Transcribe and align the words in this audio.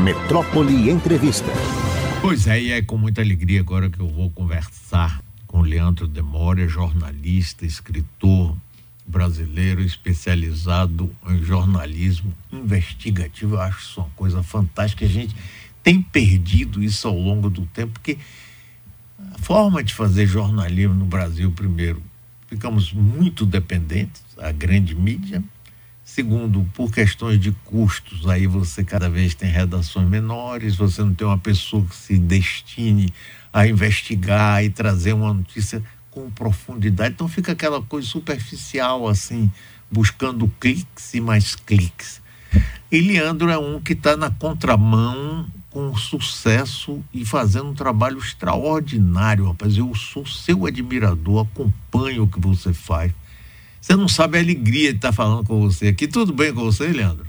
Metrópole 0.00 0.88
Entrevista. 0.88 1.52
Pois 2.22 2.46
é, 2.46 2.58
e 2.58 2.72
é 2.72 2.80
com 2.80 2.96
muita 2.96 3.20
alegria 3.20 3.60
agora 3.60 3.90
que 3.90 4.00
eu 4.00 4.08
vou 4.08 4.30
conversar 4.30 5.22
com 5.46 5.60
Leandro 5.60 6.08
Demória, 6.08 6.66
jornalista, 6.66 7.66
escritor 7.66 8.56
brasileiro 9.06 9.82
especializado 9.82 11.14
em 11.28 11.42
jornalismo 11.42 12.32
investigativo. 12.50 13.56
Eu 13.56 13.60
acho 13.60 13.80
isso 13.80 14.00
uma 14.00 14.08
coisa 14.16 14.42
fantástica. 14.42 15.04
A 15.04 15.08
gente 15.08 15.36
tem 15.82 16.00
perdido 16.00 16.82
isso 16.82 17.06
ao 17.06 17.18
longo 17.18 17.50
do 17.50 17.66
tempo, 17.66 17.92
porque 17.92 18.16
a 19.34 19.38
forma 19.38 19.84
de 19.84 19.92
fazer 19.92 20.26
jornalismo 20.26 20.94
no 20.94 21.04
Brasil, 21.04 21.52
primeiro, 21.52 22.02
ficamos 22.46 22.90
muito 22.90 23.44
dependentes 23.44 24.22
da 24.34 24.50
grande 24.50 24.94
mídia. 24.94 25.44
Segundo, 26.12 26.68
por 26.74 26.90
questões 26.90 27.38
de 27.38 27.52
custos, 27.64 28.28
aí 28.28 28.44
você 28.44 28.82
cada 28.82 29.08
vez 29.08 29.32
tem 29.32 29.48
redações 29.48 30.08
menores, 30.08 30.74
você 30.74 31.02
não 31.02 31.14
tem 31.14 31.24
uma 31.24 31.38
pessoa 31.38 31.84
que 31.84 31.94
se 31.94 32.18
destine 32.18 33.14
a 33.52 33.64
investigar 33.64 34.64
e 34.64 34.70
trazer 34.70 35.12
uma 35.12 35.32
notícia 35.32 35.80
com 36.10 36.28
profundidade. 36.28 37.14
Então 37.14 37.28
fica 37.28 37.52
aquela 37.52 37.80
coisa 37.80 38.08
superficial, 38.08 39.06
assim, 39.06 39.52
buscando 39.88 40.52
cliques 40.58 41.14
e 41.14 41.20
mais 41.20 41.54
cliques. 41.54 42.20
E 42.90 43.00
Leandro 43.00 43.48
é 43.48 43.56
um 43.56 43.80
que 43.80 43.92
está 43.92 44.16
na 44.16 44.32
contramão 44.32 45.46
com 45.70 45.96
sucesso 45.96 47.04
e 47.14 47.24
fazendo 47.24 47.68
um 47.68 47.74
trabalho 47.74 48.18
extraordinário, 48.18 49.46
rapaz. 49.46 49.76
Eu 49.76 49.94
sou 49.94 50.26
seu 50.26 50.66
admirador, 50.66 51.46
acompanho 51.46 52.24
o 52.24 52.28
que 52.28 52.40
você 52.40 52.74
faz. 52.74 53.12
Você 53.80 53.96
não 53.96 54.08
sabe 54.08 54.38
a 54.38 54.40
alegria 54.40 54.90
de 54.90 54.98
estar 54.98 55.12
falando 55.12 55.44
com 55.46 55.60
você 55.60 55.88
aqui. 55.88 56.06
Tudo 56.06 56.32
bem 56.32 56.52
com 56.52 56.62
você, 56.62 56.86
Leandro? 56.88 57.26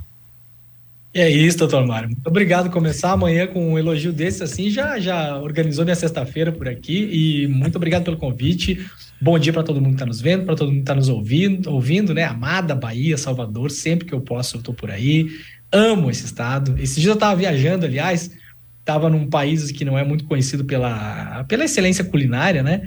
É 1.14 1.28
isso, 1.28 1.58
doutor 1.58 1.86
Mário. 1.86 2.08
Muito 2.08 2.26
obrigado. 2.26 2.70
Começar 2.70 3.12
amanhã 3.12 3.46
com 3.46 3.72
um 3.72 3.78
elogio 3.78 4.12
desse 4.12 4.42
assim, 4.42 4.70
já, 4.70 4.98
já 4.98 5.36
organizou 5.38 5.84
minha 5.84 5.94
sexta-feira 5.94 6.50
por 6.50 6.68
aqui 6.68 7.08
e 7.12 7.48
muito 7.48 7.76
obrigado 7.76 8.04
pelo 8.04 8.16
convite. 8.16 8.86
Bom 9.20 9.38
dia 9.38 9.52
para 9.52 9.62
todo 9.62 9.80
mundo 9.80 9.90
que 9.90 9.96
está 9.96 10.06
nos 10.06 10.20
vendo, 10.20 10.44
para 10.44 10.56
todo 10.56 10.68
mundo 10.68 10.76
que 10.76 10.82
está 10.82 10.94
nos 10.94 11.08
ouvindo, 11.08 11.70
ouvindo, 11.70 12.14
né? 12.14 12.24
Amada 12.24 12.74
Bahia, 12.74 13.16
Salvador, 13.16 13.70
sempre 13.70 14.06
que 14.06 14.14
eu 14.14 14.20
posso 14.20 14.56
eu 14.56 14.58
estou 14.60 14.74
por 14.74 14.90
aí 14.90 15.28
amo 15.72 16.10
esse 16.10 16.26
estado. 16.26 16.74
Esses 16.78 16.96
dias 16.96 17.06
eu 17.06 17.14
estava 17.14 17.34
viajando, 17.34 17.86
aliás, 17.86 18.30
estava 18.78 19.08
num 19.08 19.28
país 19.28 19.72
que 19.72 19.84
não 19.84 19.98
é 19.98 20.04
muito 20.04 20.24
conhecido 20.24 20.64
pela, 20.64 21.44
pela 21.44 21.64
excelência 21.64 22.04
culinária, 22.04 22.62
né? 22.62 22.82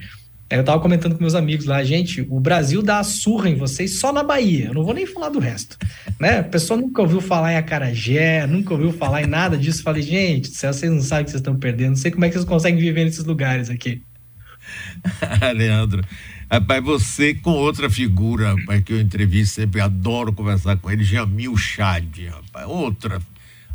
Eu 0.50 0.60
estava 0.60 0.80
comentando 0.80 1.16
com 1.16 1.22
meus 1.22 1.34
amigos 1.34 1.66
lá, 1.66 1.84
gente, 1.84 2.26
o 2.30 2.40
Brasil 2.40 2.84
dá 2.84 3.04
surra 3.04 3.50
em 3.50 3.56
vocês 3.56 4.00
só 4.00 4.14
na 4.14 4.24
Bahia. 4.24 4.68
Eu 4.68 4.76
não 4.76 4.84
vou 4.84 4.94
nem 4.94 5.06
falar 5.06 5.30
do 5.30 5.40
resto, 5.40 5.76
né? 6.20 6.40
A 6.40 6.44
pessoa 6.44 6.80
nunca 6.80 7.02
ouviu 7.02 7.20
falar 7.20 7.54
em 7.54 7.58
acarajé, 7.58 8.46
nunca 8.46 8.74
ouviu 8.74 8.94
falar 8.94 9.24
em 9.24 9.28
nada 9.28 9.58
disso. 9.58 9.82
Falei, 9.82 10.04
gente, 10.04 10.50
vocês 10.50 10.92
não 10.92 11.02
sabem 11.02 11.24
o 11.24 11.26
que 11.26 11.32
vocês 11.32 11.42
estão 11.42 11.56
perdendo. 11.58 11.90
Não 11.90 11.96
sei 11.96 12.12
como 12.12 12.26
é 12.26 12.28
que 12.28 12.36
vocês 12.36 12.46
conseguem 12.46 12.80
viver 12.80 13.06
nesses 13.06 13.24
lugares 13.24 13.72
aqui. 13.72 14.04
Leandro, 15.56 16.04
Rapaz, 16.50 16.84
você 16.84 17.34
com 17.34 17.52
outra 17.52 17.90
figura, 17.90 18.54
rapaz, 18.54 18.84
que 18.84 18.94
eu 18.94 19.02
entrevisto 19.02 19.56
sempre, 19.56 19.82
adoro 19.82 20.32
conversar 20.32 20.78
com 20.78 20.92
ele, 20.92 21.04
Jamil 21.04 21.58
Chad, 21.58 22.06
rapaz, 22.30 22.68
outra. 22.68 23.20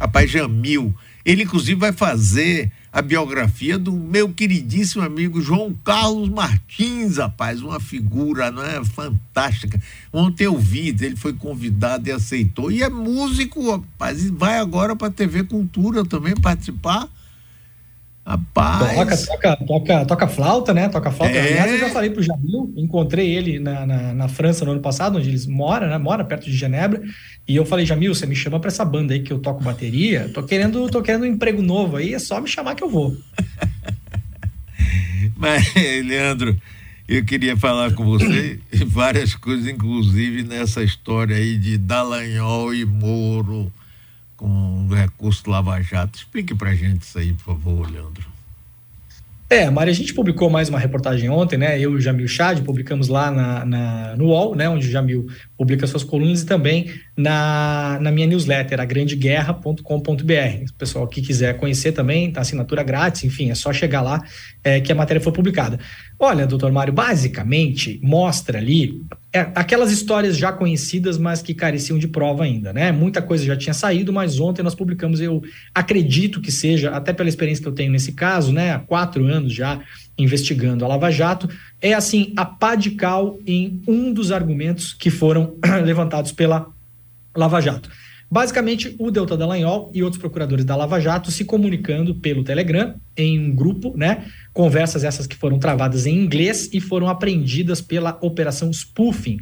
Rapaz, 0.00 0.30
Jamil, 0.30 0.94
ele 1.24 1.42
inclusive 1.42 1.78
vai 1.78 1.92
fazer 1.92 2.70
a 2.92 3.00
biografia 3.00 3.78
do 3.78 3.92
meu 3.92 4.30
queridíssimo 4.30 5.04
amigo 5.04 5.40
João 5.40 5.72
Carlos 5.84 6.28
Martins, 6.28 7.18
rapaz, 7.18 7.62
uma 7.62 7.78
figura, 7.78 8.50
não 8.50 8.64
é? 8.64 8.84
Fantástica. 8.84 9.80
Ontem 10.12 10.44
eu 10.44 10.58
vi, 10.58 10.88
ele 10.88 11.14
foi 11.14 11.32
convidado 11.32 12.08
e 12.08 12.12
aceitou. 12.12 12.72
E 12.72 12.82
é 12.82 12.88
músico, 12.88 13.70
rapaz, 13.70 14.24
e 14.24 14.30
vai 14.30 14.58
agora 14.58 14.96
para 14.96 15.06
a 15.06 15.12
TV 15.12 15.44
Cultura 15.44 16.04
também 16.04 16.34
participar. 16.34 17.08
Rapaz. 18.30 18.94
Toca, 18.94 19.16
toca, 19.16 19.56
toca, 19.66 20.06
toca 20.06 20.28
flauta, 20.28 20.72
né? 20.72 20.88
Toca 20.88 21.10
flauta. 21.10 21.34
É. 21.34 21.58
Aliás, 21.58 21.72
eu 21.72 21.78
já 21.80 21.90
falei 21.90 22.10
pro 22.10 22.22
Jamil, 22.22 22.72
encontrei 22.76 23.28
ele 23.28 23.58
na, 23.58 23.84
na, 23.84 24.14
na, 24.14 24.28
França 24.28 24.64
no 24.64 24.70
ano 24.70 24.80
passado, 24.80 25.18
onde 25.18 25.28
eles 25.28 25.46
moram, 25.46 25.88
né? 25.88 25.98
Mora 25.98 26.22
perto 26.22 26.44
de 26.44 26.56
Genebra. 26.56 27.02
E 27.48 27.56
eu 27.56 27.66
falei, 27.66 27.84
Jamil, 27.84 28.14
você 28.14 28.26
me 28.26 28.36
chama 28.36 28.60
para 28.60 28.68
essa 28.68 28.84
banda 28.84 29.14
aí 29.14 29.20
que 29.20 29.32
eu 29.32 29.40
toco 29.40 29.64
bateria. 29.64 30.30
Tô 30.32 30.44
querendo, 30.44 30.88
tô 30.88 31.02
querendo 31.02 31.22
um 31.22 31.26
emprego 31.26 31.60
novo 31.60 31.96
aí, 31.96 32.14
é 32.14 32.20
só 32.20 32.40
me 32.40 32.48
chamar 32.48 32.76
que 32.76 32.84
eu 32.84 32.88
vou. 32.88 33.16
Mas, 35.36 35.74
Leandro, 35.74 36.56
eu 37.08 37.24
queria 37.24 37.56
falar 37.56 37.92
com 37.94 38.04
você 38.04 38.60
várias 38.86 39.34
coisas, 39.34 39.66
inclusive 39.66 40.44
nessa 40.44 40.84
história 40.84 41.34
aí 41.34 41.58
de 41.58 41.76
Dallagnol 41.76 42.72
e 42.72 42.84
Moro 42.84 43.72
com 44.40 44.86
o 44.88 44.94
recurso 44.94 45.48
Lava 45.50 45.80
Jato. 45.82 46.18
Explique 46.18 46.54
para 46.54 46.70
a 46.70 46.74
gente 46.74 47.02
isso 47.02 47.18
aí, 47.18 47.34
por 47.34 47.44
favor, 47.44 47.90
Leandro. 47.92 48.26
É, 49.50 49.68
Maria, 49.68 49.92
a 49.92 49.94
gente 49.94 50.14
publicou 50.14 50.48
mais 50.48 50.68
uma 50.68 50.78
reportagem 50.78 51.28
ontem, 51.28 51.58
né? 51.58 51.76
Eu 51.76 51.90
e 51.90 51.96
o 51.96 52.00
Jamil 52.00 52.28
Chad 52.28 52.60
publicamos 52.60 53.08
lá 53.08 53.32
na, 53.32 53.66
na, 53.66 54.16
no 54.16 54.26
UOL, 54.26 54.54
né? 54.54 54.68
Onde 54.68 54.86
o 54.86 54.90
Jamil 54.90 55.26
publica 55.58 55.88
suas 55.88 56.04
colunas 56.04 56.42
e 56.42 56.46
também 56.46 56.88
na, 57.16 57.98
na 58.00 58.12
minha 58.12 58.28
newsletter, 58.28 58.80
agrandeguerra.com.br. 58.80 59.82
O 60.70 60.74
pessoal 60.78 61.06
que 61.08 61.20
quiser 61.20 61.56
conhecer 61.56 61.90
também, 61.90 62.30
tá 62.30 62.40
assinatura 62.40 62.84
grátis, 62.84 63.24
enfim, 63.24 63.50
é 63.50 63.54
só 63.56 63.72
chegar 63.72 64.02
lá 64.02 64.22
é, 64.62 64.80
que 64.80 64.92
a 64.92 64.94
matéria 64.94 65.20
foi 65.20 65.32
publicada. 65.32 65.80
Olha, 66.22 66.46
doutor 66.46 66.70
Mário, 66.70 66.92
basicamente 66.92 67.98
mostra 68.02 68.58
ali 68.58 69.02
é, 69.32 69.40
aquelas 69.54 69.90
histórias 69.90 70.36
já 70.36 70.52
conhecidas, 70.52 71.16
mas 71.16 71.40
que 71.40 71.54
careciam 71.54 71.98
de 71.98 72.06
prova 72.06 72.44
ainda, 72.44 72.74
né? 72.74 72.92
Muita 72.92 73.22
coisa 73.22 73.42
já 73.42 73.56
tinha 73.56 73.72
saído, 73.72 74.12
mas 74.12 74.38
ontem 74.38 74.62
nós 74.62 74.74
publicamos, 74.74 75.18
eu 75.18 75.42
acredito 75.74 76.38
que 76.42 76.52
seja, 76.52 76.90
até 76.90 77.14
pela 77.14 77.30
experiência 77.30 77.62
que 77.62 77.68
eu 77.68 77.72
tenho 77.72 77.90
nesse 77.90 78.12
caso, 78.12 78.52
né? 78.52 78.74
Há 78.74 78.78
quatro 78.78 79.26
anos 79.26 79.54
já 79.54 79.80
investigando 80.18 80.84
a 80.84 80.88
Lava 80.88 81.10
Jato, 81.10 81.48
é 81.80 81.94
assim, 81.94 82.34
a 82.36 82.44
pá 82.44 82.74
de 82.74 82.90
cal 82.90 83.38
em 83.46 83.80
um 83.88 84.12
dos 84.12 84.30
argumentos 84.30 84.92
que 84.92 85.08
foram 85.08 85.54
levantados 85.82 86.32
pela 86.32 86.66
Lava 87.34 87.62
Jato. 87.62 87.88
Basicamente, 88.30 88.94
o 88.96 89.10
Delta 89.10 89.36
Dallagnol 89.36 89.90
e 89.92 90.04
outros 90.04 90.20
procuradores 90.20 90.64
da 90.64 90.76
Lava 90.76 91.00
Jato 91.00 91.32
se 91.32 91.44
comunicando 91.44 92.14
pelo 92.14 92.44
Telegram 92.44 92.94
em 93.16 93.40
um 93.40 93.52
grupo, 93.52 93.92
né? 93.96 94.24
Conversas 94.52 95.02
essas 95.02 95.26
que 95.26 95.34
foram 95.34 95.58
travadas 95.58 96.06
em 96.06 96.16
inglês 96.16 96.70
e 96.72 96.80
foram 96.80 97.08
apreendidas 97.08 97.80
pela 97.80 98.16
Operação 98.20 98.72
Spoofing. 98.72 99.38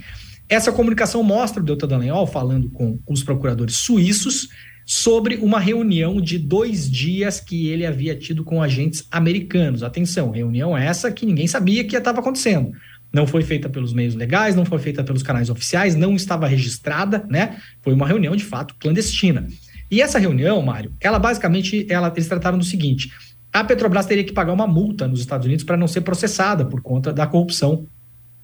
Essa 0.49 0.73
comunicação 0.73 1.23
mostra 1.23 1.63
o 1.63 1.67
Delta 1.67 1.87
Dallagnol 1.87 2.27
falando 2.27 2.71
com 2.71 2.99
os 3.07 3.23
procuradores 3.23 3.77
suíços 3.77 4.49
sobre 4.87 5.37
uma 5.37 5.61
reunião 5.61 6.19
de 6.19 6.39
dois 6.39 6.91
dias 6.91 7.39
que 7.41 7.69
ele 7.69 7.85
havia 7.85 8.17
tido 8.17 8.43
com 8.43 8.63
agentes 8.63 9.07
americanos. 9.11 9.83
Atenção, 9.83 10.31
reunião 10.31 10.75
essa 10.75 11.13
que 11.13 11.27
ninguém 11.27 11.47
sabia 11.47 11.85
que 11.85 11.95
estava 11.95 12.21
acontecendo 12.21 12.73
não 13.13 13.27
foi 13.27 13.43
feita 13.43 13.69
pelos 13.69 13.93
meios 13.93 14.15
legais, 14.15 14.55
não 14.55 14.65
foi 14.65 14.79
feita 14.79 15.03
pelos 15.03 15.23
canais 15.23 15.49
oficiais, 15.51 15.95
não 15.95 16.15
estava 16.15 16.47
registrada, 16.47 17.25
né? 17.29 17.57
Foi 17.83 17.93
uma 17.93 18.07
reunião 18.07 18.37
de 18.37 18.45
fato 18.45 18.75
clandestina. 18.79 19.47
E 19.91 20.03
essa 20.03 20.19
reunião, 20.19 20.61
Mário, 20.61 20.93
ela 21.01 21.19
basicamente, 21.19 21.87
ela, 21.89 22.13
eles 22.15 22.29
trataram 22.29 22.59
do 22.59 22.65
seguinte: 22.65 23.11
a 23.53 23.65
Petrobras 23.65 24.07
teria 24.07 24.25
que 24.25 24.33
pagar 24.33 24.53
uma 24.53 24.67
multa 24.67 25.09
nos 25.09 25.21
Estados 25.21 25.47
Unidos 25.47 25.65
para 25.65 25.77
não 25.77 25.89
ser 25.89 26.03
processada 26.03 26.65
por 26.65 26.83
conta 26.83 27.13
da 27.13 27.27
corrupção 27.27 27.87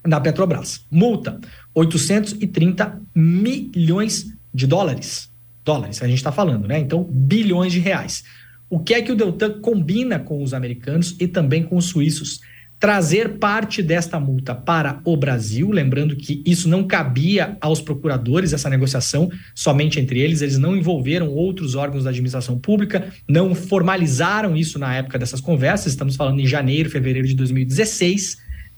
da 0.03 0.19
Petrobras. 0.19 0.85
Multa: 0.89 1.39
830 1.73 3.01
milhões 3.13 4.25
de 4.53 4.65
dólares. 4.65 5.31
Dólares, 5.63 6.01
a 6.01 6.07
gente 6.07 6.17
está 6.17 6.31
falando, 6.31 6.67
né? 6.67 6.79
Então, 6.79 7.03
bilhões 7.03 7.71
de 7.71 7.79
reais. 7.79 8.23
O 8.69 8.79
que 8.79 8.93
é 8.93 9.01
que 9.01 9.11
o 9.11 9.15
Deltan 9.15 9.59
combina 9.61 10.19
com 10.19 10.41
os 10.41 10.53
americanos 10.53 11.15
e 11.19 11.27
também 11.27 11.63
com 11.63 11.75
os 11.75 11.85
suíços? 11.85 12.41
Trazer 12.85 13.39
parte 13.39 13.81
desta 13.81 14.19
multa 14.19 14.53
para 14.53 15.01
o 15.03 15.17
Brasil, 15.17 15.71
lembrando 15.71 16.15
que 16.15 16.43
isso 16.45 16.69
não 16.69 16.83
cabia 16.83 17.57
aos 17.59 17.81
procuradores, 17.81 18.53
essa 18.53 18.69
negociação 18.69 19.27
somente 19.55 19.99
entre 19.99 20.19
eles, 20.19 20.43
eles 20.43 20.59
não 20.59 20.77
envolveram 20.77 21.31
outros 21.31 21.73
órgãos 21.73 22.03
da 22.03 22.11
administração 22.11 22.59
pública, 22.59 23.11
não 23.27 23.55
formalizaram 23.55 24.55
isso 24.55 24.77
na 24.77 24.93
época 24.93 25.17
dessas 25.17 25.41
conversas, 25.41 25.93
estamos 25.93 26.15
falando 26.15 26.39
em 26.39 26.45
janeiro, 26.45 26.87
fevereiro 26.87 27.27
de 27.27 27.33
2016, 27.33 28.37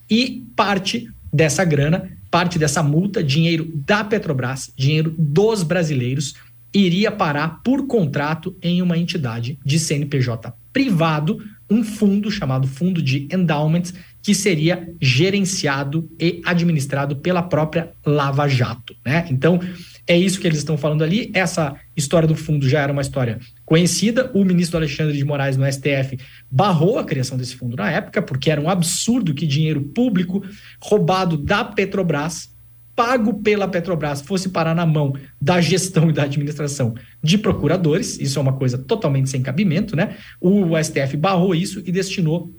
e 0.09 0.41
parte 0.55 1.11
dessa 1.33 1.65
grana, 1.65 2.09
parte 2.31 2.57
dessa 2.57 2.81
multa, 2.81 3.21
dinheiro 3.21 3.69
da 3.85 4.05
Petrobras, 4.05 4.71
dinheiro 4.77 5.13
dos 5.17 5.63
brasileiros, 5.63 6.33
iria 6.73 7.11
parar 7.11 7.61
por 7.61 7.85
contrato 7.87 8.55
em 8.61 8.81
uma 8.81 8.97
entidade 8.97 9.59
de 9.65 9.77
CNPJ 9.77 10.53
privado 10.71 11.39
um 11.69 11.83
fundo 11.83 12.31
chamado 12.31 12.67
Fundo 12.67 13.01
de 13.01 13.27
Endowment, 13.31 13.83
que 14.21 14.33
seria 14.33 14.93
gerenciado 15.01 16.09
e 16.19 16.41
administrado 16.45 17.15
pela 17.15 17.41
própria 17.41 17.91
Lava 18.05 18.47
Jato. 18.47 18.95
Né? 19.05 19.25
Então, 19.29 19.59
é 20.05 20.17
isso 20.17 20.39
que 20.39 20.47
eles 20.47 20.59
estão 20.59 20.77
falando 20.77 21.03
ali. 21.03 21.29
Essa 21.33 21.75
história 21.95 22.27
do 22.27 22.35
fundo 22.35 22.67
já 22.67 22.81
era 22.81 22.91
uma 22.91 23.01
história 23.01 23.39
conhecida. 23.65 24.31
O 24.33 24.45
ministro 24.45 24.77
Alexandre 24.77 25.17
de 25.17 25.25
Moraes, 25.25 25.57
no 25.57 25.69
STF, 25.71 26.17
barrou 26.49 26.97
a 26.97 27.03
criação 27.03 27.37
desse 27.37 27.55
fundo 27.55 27.75
na 27.75 27.91
época, 27.91 28.21
porque 28.21 28.49
era 28.49 28.61
um 28.61 28.69
absurdo 28.69 29.33
que 29.33 29.45
dinheiro 29.45 29.81
público 29.81 30.43
roubado 30.81 31.37
da 31.37 31.63
Petrobras 31.65 32.49
pago 32.97 33.35
pela 33.35 33.67
Petrobras 33.67 34.21
fosse 34.21 34.49
parar 34.49 34.73
na 34.73 34.83
mão 34.83 35.13
da 35.39 35.61
gestão 35.61 36.09
e 36.09 36.13
da 36.13 36.23
administração 36.23 36.95
de 37.21 37.37
procuradores, 37.37 38.19
isso 38.19 38.39
é 38.39 38.41
uma 38.41 38.53
coisa 38.53 38.75
totalmente 38.75 39.29
sem 39.29 39.39
cabimento, 39.39 39.95
né? 39.95 40.17
O 40.41 40.75
STF 40.75 41.15
barrou 41.15 41.53
isso 41.53 41.79
e 41.85 41.91
destinou 41.91 42.51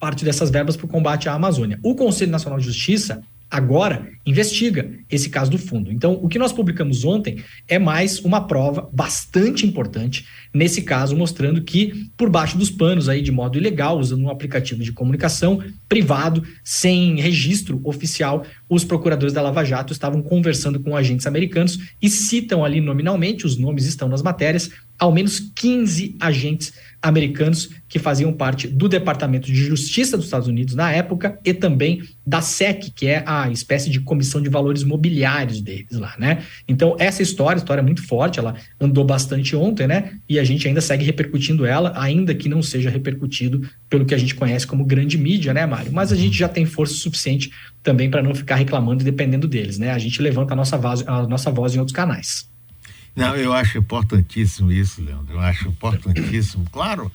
parte 0.00 0.24
dessas 0.24 0.48
verbas 0.48 0.74
para 0.74 0.86
o 0.86 0.88
combate 0.88 1.28
à 1.28 1.34
Amazônia. 1.34 1.78
O 1.82 1.94
Conselho 1.94 2.32
Nacional 2.32 2.58
de 2.58 2.64
Justiça 2.64 3.22
agora 3.50 4.08
investiga 4.26 4.90
esse 5.10 5.28
caso 5.28 5.50
do 5.50 5.58
fundo. 5.58 5.92
Então, 5.92 6.18
o 6.22 6.28
que 6.28 6.38
nós 6.38 6.52
publicamos 6.52 7.04
ontem 7.04 7.42
é 7.68 7.78
mais 7.78 8.18
uma 8.20 8.46
prova 8.46 8.88
bastante 8.92 9.66
importante 9.66 10.26
nesse 10.52 10.82
caso, 10.82 11.16
mostrando 11.16 11.62
que 11.62 12.08
por 12.16 12.30
baixo 12.30 12.56
dos 12.56 12.70
panos 12.70 13.08
aí 13.08 13.20
de 13.20 13.30
modo 13.30 13.58
ilegal, 13.58 13.98
usando 13.98 14.22
um 14.22 14.30
aplicativo 14.30 14.82
de 14.82 14.92
comunicação 14.92 15.62
privado, 15.88 16.42
sem 16.62 17.20
registro 17.20 17.80
oficial, 17.84 18.44
os 18.68 18.84
procuradores 18.84 19.32
da 19.32 19.42
Lava 19.42 19.64
Jato 19.64 19.92
estavam 19.92 20.22
conversando 20.22 20.80
com 20.80 20.96
agentes 20.96 21.26
americanos 21.26 21.78
e 22.00 22.08
citam 22.08 22.64
ali 22.64 22.80
nominalmente, 22.80 23.46
os 23.46 23.56
nomes 23.56 23.84
estão 23.84 24.08
nas 24.08 24.22
matérias, 24.22 24.70
ao 24.98 25.12
menos 25.12 25.40
15 25.54 26.16
agentes 26.20 26.72
americanos 27.04 27.68
que 27.86 27.98
faziam 27.98 28.32
parte 28.32 28.66
do 28.66 28.88
Departamento 28.88 29.46
de 29.46 29.54
Justiça 29.54 30.16
dos 30.16 30.24
Estados 30.24 30.48
Unidos 30.48 30.74
na 30.74 30.90
época 30.90 31.38
e 31.44 31.52
também 31.52 32.02
da 32.26 32.40
SEC, 32.40 32.90
que 32.96 33.06
é 33.06 33.22
a 33.26 33.50
espécie 33.50 33.90
de 33.90 34.00
comissão 34.00 34.40
de 34.40 34.48
valores 34.48 34.82
mobiliários 34.82 35.60
deles 35.60 35.92
lá, 35.92 36.14
né? 36.18 36.42
Então, 36.66 36.96
essa 36.98 37.22
história, 37.22 37.58
história 37.58 37.82
muito 37.82 38.02
forte, 38.06 38.38
ela 38.38 38.54
andou 38.80 39.04
bastante 39.04 39.54
ontem, 39.54 39.86
né? 39.86 40.14
E 40.26 40.38
a 40.38 40.44
gente 40.44 40.66
ainda 40.66 40.80
segue 40.80 41.04
repercutindo 41.04 41.66
ela, 41.66 41.92
ainda 41.94 42.34
que 42.34 42.48
não 42.48 42.62
seja 42.62 42.88
repercutido 42.88 43.68
pelo 43.90 44.06
que 44.06 44.14
a 44.14 44.18
gente 44.18 44.34
conhece 44.34 44.66
como 44.66 44.82
grande 44.82 45.18
mídia, 45.18 45.52
né, 45.52 45.66
Mário? 45.66 45.92
Mas 45.92 46.10
a 46.10 46.16
gente 46.16 46.38
já 46.38 46.48
tem 46.48 46.64
força 46.64 46.94
suficiente 46.94 47.50
também 47.82 48.08
para 48.08 48.22
não 48.22 48.34
ficar 48.34 48.56
reclamando 48.56 49.02
e 49.02 49.04
dependendo 49.04 49.46
deles, 49.46 49.78
né? 49.78 49.90
A 49.90 49.98
gente 49.98 50.22
levanta 50.22 50.54
a 50.54 50.56
nossa 50.56 50.78
voz, 50.78 51.06
a 51.06 51.26
nossa 51.28 51.50
voz 51.50 51.74
em 51.74 51.78
outros 51.78 51.94
canais. 51.94 52.53
Não, 53.14 53.36
eu 53.36 53.52
acho 53.52 53.78
importantíssimo 53.78 54.72
isso, 54.72 55.02
Leandro. 55.02 55.34
Eu 55.34 55.40
acho 55.40 55.68
importantíssimo, 55.68 56.66
claro. 56.70 57.10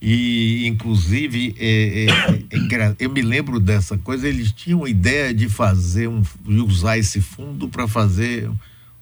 E, 0.00 0.66
inclusive, 0.66 1.56
é, 1.58 2.06
é, 2.06 2.84
é, 2.84 2.96
eu 2.98 3.10
me 3.10 3.22
lembro 3.22 3.58
dessa 3.58 3.98
coisa. 3.98 4.28
Eles 4.28 4.52
tinham 4.52 4.84
a 4.84 4.90
ideia 4.90 5.34
de 5.34 5.48
fazer 5.48 6.08
um, 6.08 6.22
de 6.44 6.60
usar 6.60 6.98
esse 6.98 7.20
fundo 7.20 7.68
para 7.68 7.86
fazer 7.88 8.50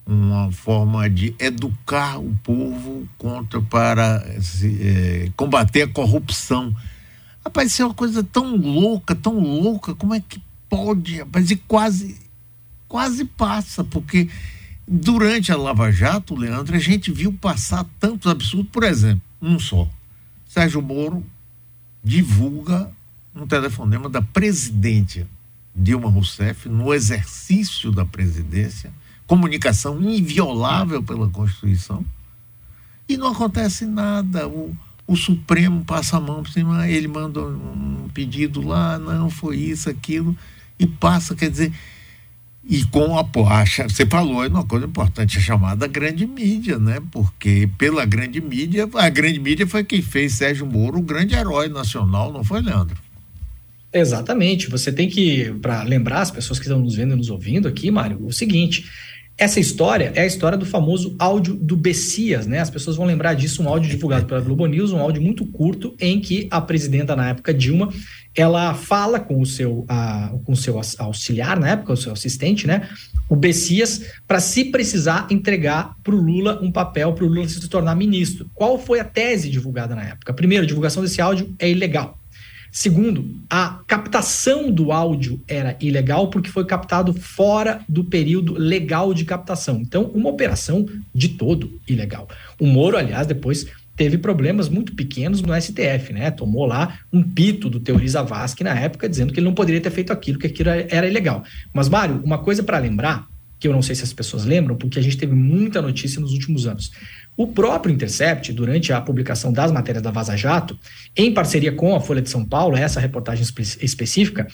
uma 0.06 0.52
forma 0.52 1.08
de 1.10 1.34
educar 1.38 2.18
o 2.18 2.34
povo 2.42 3.08
contra 3.18 3.60
para 3.60 4.40
se, 4.40 4.78
é, 4.80 5.32
combater 5.36 5.82
a 5.82 5.88
corrupção. 5.88 6.74
Rapaz, 7.44 7.72
isso 7.72 7.82
é 7.82 7.84
uma 7.84 7.94
coisa 7.94 8.22
tão 8.22 8.56
louca, 8.56 9.14
tão 9.14 9.38
louca. 9.38 9.94
Como 9.94 10.14
é 10.14 10.20
que 10.20 10.40
pode? 10.68 11.18
Rapaz, 11.18 11.50
e 11.50 11.56
quase, 11.56 12.16
quase 12.88 13.24
passa, 13.24 13.84
porque 13.84 14.28
Durante 14.88 15.50
a 15.50 15.56
Lava 15.56 15.90
Jato, 15.90 16.34
Leandro, 16.36 16.76
a 16.76 16.78
gente 16.78 17.10
viu 17.10 17.32
passar 17.32 17.84
tantos 17.98 18.30
absurdos. 18.30 18.70
Por 18.70 18.84
exemplo, 18.84 19.22
um 19.42 19.58
só. 19.58 19.88
Sérgio 20.46 20.80
Moro 20.80 21.24
divulga 22.02 22.90
um 23.34 23.46
telefonema 23.46 24.08
da 24.08 24.22
presidente 24.22 25.26
Dilma 25.74 26.08
Rousseff 26.08 26.68
no 26.68 26.94
exercício 26.94 27.90
da 27.90 28.04
presidência, 28.04 28.90
comunicação 29.26 30.00
inviolável 30.00 31.02
pela 31.02 31.28
Constituição, 31.28 32.04
e 33.08 33.16
não 33.16 33.32
acontece 33.32 33.84
nada. 33.84 34.48
O, 34.48 34.74
o 35.06 35.16
Supremo 35.16 35.84
passa 35.84 36.16
a 36.16 36.20
mão 36.20 36.42
por 36.42 36.50
cima, 36.50 36.88
ele 36.88 37.08
manda 37.08 37.40
um 37.40 38.08
pedido 38.14 38.62
lá, 38.62 38.98
não, 38.98 39.28
foi 39.28 39.58
isso, 39.58 39.90
aquilo, 39.90 40.34
e 40.78 40.86
passa, 40.86 41.34
quer 41.34 41.50
dizer, 41.50 41.72
e 42.68 42.84
com 42.86 43.16
a 43.16 43.24
você 43.88 44.04
falou 44.06 44.44
é 44.44 44.48
uma 44.48 44.64
coisa 44.64 44.86
importante, 44.86 45.38
a 45.38 45.40
chamada 45.40 45.86
grande 45.86 46.26
mídia, 46.26 46.78
né? 46.78 47.00
Porque 47.12 47.68
pela 47.78 48.04
grande 48.04 48.40
mídia, 48.40 48.88
a 48.94 49.08
grande 49.08 49.38
mídia 49.38 49.66
foi 49.66 49.84
quem 49.84 50.02
fez 50.02 50.34
Sérgio 50.34 50.66
Moro 50.66 50.98
o 50.98 51.02
grande 51.02 51.34
herói 51.34 51.68
nacional, 51.68 52.32
não 52.32 52.42
foi, 52.42 52.60
Leandro? 52.60 52.96
Exatamente. 53.92 54.68
Você 54.68 54.92
tem 54.92 55.08
que, 55.08 55.52
para 55.62 55.84
lembrar 55.84 56.22
as 56.22 56.30
pessoas 56.30 56.58
que 56.58 56.64
estão 56.64 56.80
nos 56.80 56.96
vendo 56.96 57.14
e 57.14 57.16
nos 57.16 57.30
ouvindo 57.30 57.68
aqui, 57.68 57.88
Mário, 57.90 58.18
o 58.26 58.32
seguinte: 58.32 58.84
essa 59.38 59.60
história 59.60 60.12
é 60.14 60.22
a 60.22 60.26
história 60.26 60.56
do 60.56 60.64
famoso 60.64 61.14
áudio 61.18 61.54
do 61.54 61.76
Bessias, 61.76 62.46
né? 62.46 62.58
As 62.58 62.70
pessoas 62.70 62.96
vão 62.96 63.04
lembrar 63.04 63.34
disso, 63.34 63.62
um 63.62 63.68
áudio 63.68 63.90
divulgado 63.90 64.24
pela 64.24 64.40
Globo 64.40 64.66
News, 64.66 64.92
um 64.92 64.98
áudio 64.98 65.20
muito 65.20 65.44
curto, 65.44 65.94
em 66.00 66.18
que 66.18 66.48
a 66.50 66.58
presidenta, 66.58 67.14
na 67.14 67.28
época, 67.28 67.52
Dilma, 67.52 67.92
ela 68.34 68.72
fala 68.72 69.20
com 69.20 69.38
o 69.38 69.44
seu, 69.44 69.80
uh, 69.80 70.38
com 70.44 70.56
seu 70.56 70.80
auxiliar, 70.98 71.60
na 71.60 71.68
época, 71.68 71.92
o 71.92 71.96
seu 71.96 72.12
assistente, 72.12 72.66
né? 72.66 72.88
O 73.28 73.36
Bessias, 73.36 74.02
para 74.26 74.40
se 74.40 74.66
precisar 74.66 75.26
entregar 75.30 75.94
para 76.02 76.14
o 76.14 76.20
Lula 76.20 76.58
um 76.62 76.72
papel 76.72 77.12
para 77.12 77.24
o 77.24 77.28
Lula 77.28 77.46
se 77.46 77.68
tornar 77.68 77.94
ministro. 77.94 78.50
Qual 78.54 78.78
foi 78.78 79.00
a 79.00 79.04
tese 79.04 79.50
divulgada 79.50 79.94
na 79.94 80.02
época? 80.02 80.32
Primeiro, 80.32 80.64
a 80.64 80.66
divulgação 80.66 81.02
desse 81.02 81.20
áudio 81.20 81.54
é 81.58 81.68
ilegal. 81.68 82.18
Segundo, 82.76 83.34
a 83.48 83.80
captação 83.86 84.70
do 84.70 84.92
áudio 84.92 85.40
era 85.48 85.78
ilegal 85.80 86.28
porque 86.28 86.50
foi 86.50 86.66
captado 86.66 87.14
fora 87.14 87.80
do 87.88 88.04
período 88.04 88.52
legal 88.52 89.14
de 89.14 89.24
captação. 89.24 89.78
Então, 89.80 90.10
uma 90.14 90.28
operação 90.28 90.84
de 91.14 91.30
todo 91.30 91.80
ilegal. 91.88 92.28
O 92.60 92.66
Moro, 92.66 92.98
aliás, 92.98 93.26
depois 93.26 93.66
teve 93.96 94.18
problemas 94.18 94.68
muito 94.68 94.94
pequenos 94.94 95.40
no 95.40 95.58
STF, 95.58 96.12
né? 96.12 96.30
Tomou 96.30 96.66
lá 96.66 96.98
um 97.10 97.22
pito 97.22 97.70
do 97.70 97.80
Teoriza 97.80 98.22
Vasque 98.22 98.62
na 98.62 98.78
época, 98.78 99.08
dizendo 99.08 99.32
que 99.32 99.40
ele 99.40 99.46
não 99.46 99.54
poderia 99.54 99.80
ter 99.80 99.90
feito 99.90 100.12
aquilo, 100.12 100.38
que 100.38 100.46
aquilo 100.46 100.68
era 100.68 101.08
ilegal. 101.08 101.44
Mas, 101.72 101.88
Mário, 101.88 102.20
uma 102.22 102.36
coisa 102.36 102.62
para 102.62 102.78
lembrar, 102.78 103.26
que 103.58 103.66
eu 103.66 103.72
não 103.72 103.80
sei 103.80 103.94
se 103.94 104.04
as 104.04 104.12
pessoas 104.12 104.44
lembram, 104.44 104.76
porque 104.76 104.98
a 104.98 105.02
gente 105.02 105.16
teve 105.16 105.34
muita 105.34 105.80
notícia 105.80 106.20
nos 106.20 106.34
últimos 106.34 106.66
anos. 106.66 106.92
O 107.36 107.46
próprio 107.46 107.94
Intercept, 107.94 108.52
durante 108.52 108.92
a 108.92 109.00
publicação 109.00 109.52
das 109.52 109.70
matérias 109.70 110.02
da 110.02 110.10
Vaza 110.10 110.36
Jato, 110.36 110.78
em 111.14 111.34
parceria 111.34 111.72
com 111.72 111.94
a 111.94 112.00
Folha 112.00 112.22
de 112.22 112.30
São 112.30 112.44
Paulo, 112.44 112.76
essa 112.76 112.98
reportagem 112.98 113.42
espe 113.42 113.62
específica, 113.84 114.46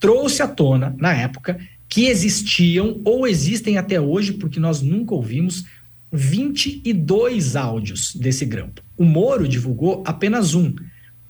trouxe 0.00 0.42
à 0.42 0.48
tona, 0.48 0.94
na 0.98 1.12
época, 1.12 1.58
que 1.88 2.06
existiam 2.06 3.00
ou 3.04 3.26
existem 3.26 3.76
até 3.76 4.00
hoje, 4.00 4.32
porque 4.32 4.58
nós 4.58 4.80
nunca 4.80 5.14
ouvimos, 5.14 5.66
22 6.10 7.54
áudios 7.54 8.14
desse 8.14 8.46
grampo. 8.46 8.82
O 8.96 9.04
Moro 9.04 9.46
divulgou 9.46 10.02
apenas 10.06 10.54
um. 10.54 10.74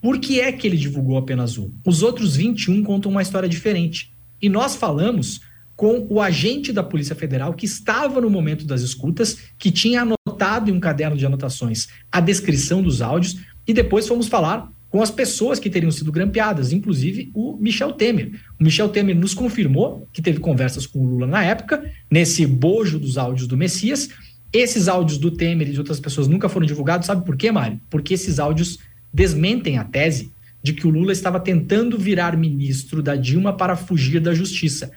Por 0.01 0.19
que 0.19 0.41
é 0.41 0.53
que 0.53 0.67
ele 0.67 0.77
divulgou 0.77 1.17
apenas 1.17 1.59
um? 1.59 1.71
Os 1.85 2.03
outros 2.03 2.37
21 2.37 2.83
contam 2.83 3.11
uma 3.11 3.23
história 3.23 3.49
diferente. 3.49 4.13
E 4.41 4.49
nós 4.49 4.75
falamos 4.75 5.41
com 5.77 6.07
o 6.09 6.21
agente 6.21 6.73
da 6.73 6.83
Polícia 6.83 7.15
Federal 7.15 7.55
que 7.55 7.67
estava 7.67 8.21
no 8.21 8.31
momento 8.31 8.65
das 8.65 8.83
escutas, 8.83 9.39
que 9.59 9.71
tinha 9.71 10.03
anotado 10.03 10.71
em 10.71 10.73
um 10.73 10.81
caderno 10.81 11.17
de 11.17 11.27
anotações 11.27 11.89
a 12.11 12.21
descrição 12.21 12.83
dos 12.83 13.03
áudios, 13.03 13.37
e 13.67 13.73
depois 13.73 14.07
fomos 14.07 14.29
falar 14.29 14.71
com 14.91 15.03
as 15.03 15.11
pessoas 15.11 15.59
que 15.59 15.71
teriam 15.71 15.91
sido 15.91 16.13
grampeadas, 16.13 16.71
inclusive 16.71 17.31
o 17.35 17.57
Michel 17.57 17.93
Temer. 17.93 18.33
O 18.61 18.65
Michel 18.65 18.91
Temer 18.91 19.17
nos 19.17 19.33
confirmou 19.33 20.07
que 20.13 20.21
teve 20.21 20.39
conversas 20.39 20.87
com 20.87 20.99
o 20.99 21.09
Lula 21.09 21.27
na 21.27 21.43
época, 21.43 21.83
nesse 22.11 22.45
bojo 22.47 22.99
dos 22.99 23.17
áudios 23.17 23.49
do 23.49 23.57
Messias, 23.57 24.11
esses 24.53 24.89
áudios 24.89 25.19
do 25.19 25.31
Temer 25.31 25.69
e 25.69 25.73
de 25.73 25.79
outras 25.79 25.99
pessoas 25.99 26.29
nunca 26.29 26.47
foram 26.47 26.67
divulgados, 26.67 27.07
sabe 27.07 27.25
por 27.25 27.37
quê, 27.37 27.51
Mário? 27.51 27.81
Porque 27.89 28.13
esses 28.13 28.39
áudios 28.39 28.79
desmentem 29.11 29.79
a 29.79 29.85
tese 29.85 30.31
de 30.63 30.75
que 30.75 30.87
o 30.87 30.91
Lula 30.91 31.13
estava 31.13 31.41
tentando 31.41 31.99
virar 31.99 32.37
ministro 32.37 33.03
da 33.03 33.17
Dilma 33.17 33.57
para 33.57 33.77
fugir 33.77 34.21
da 34.21 34.35
justiça. 34.35 34.93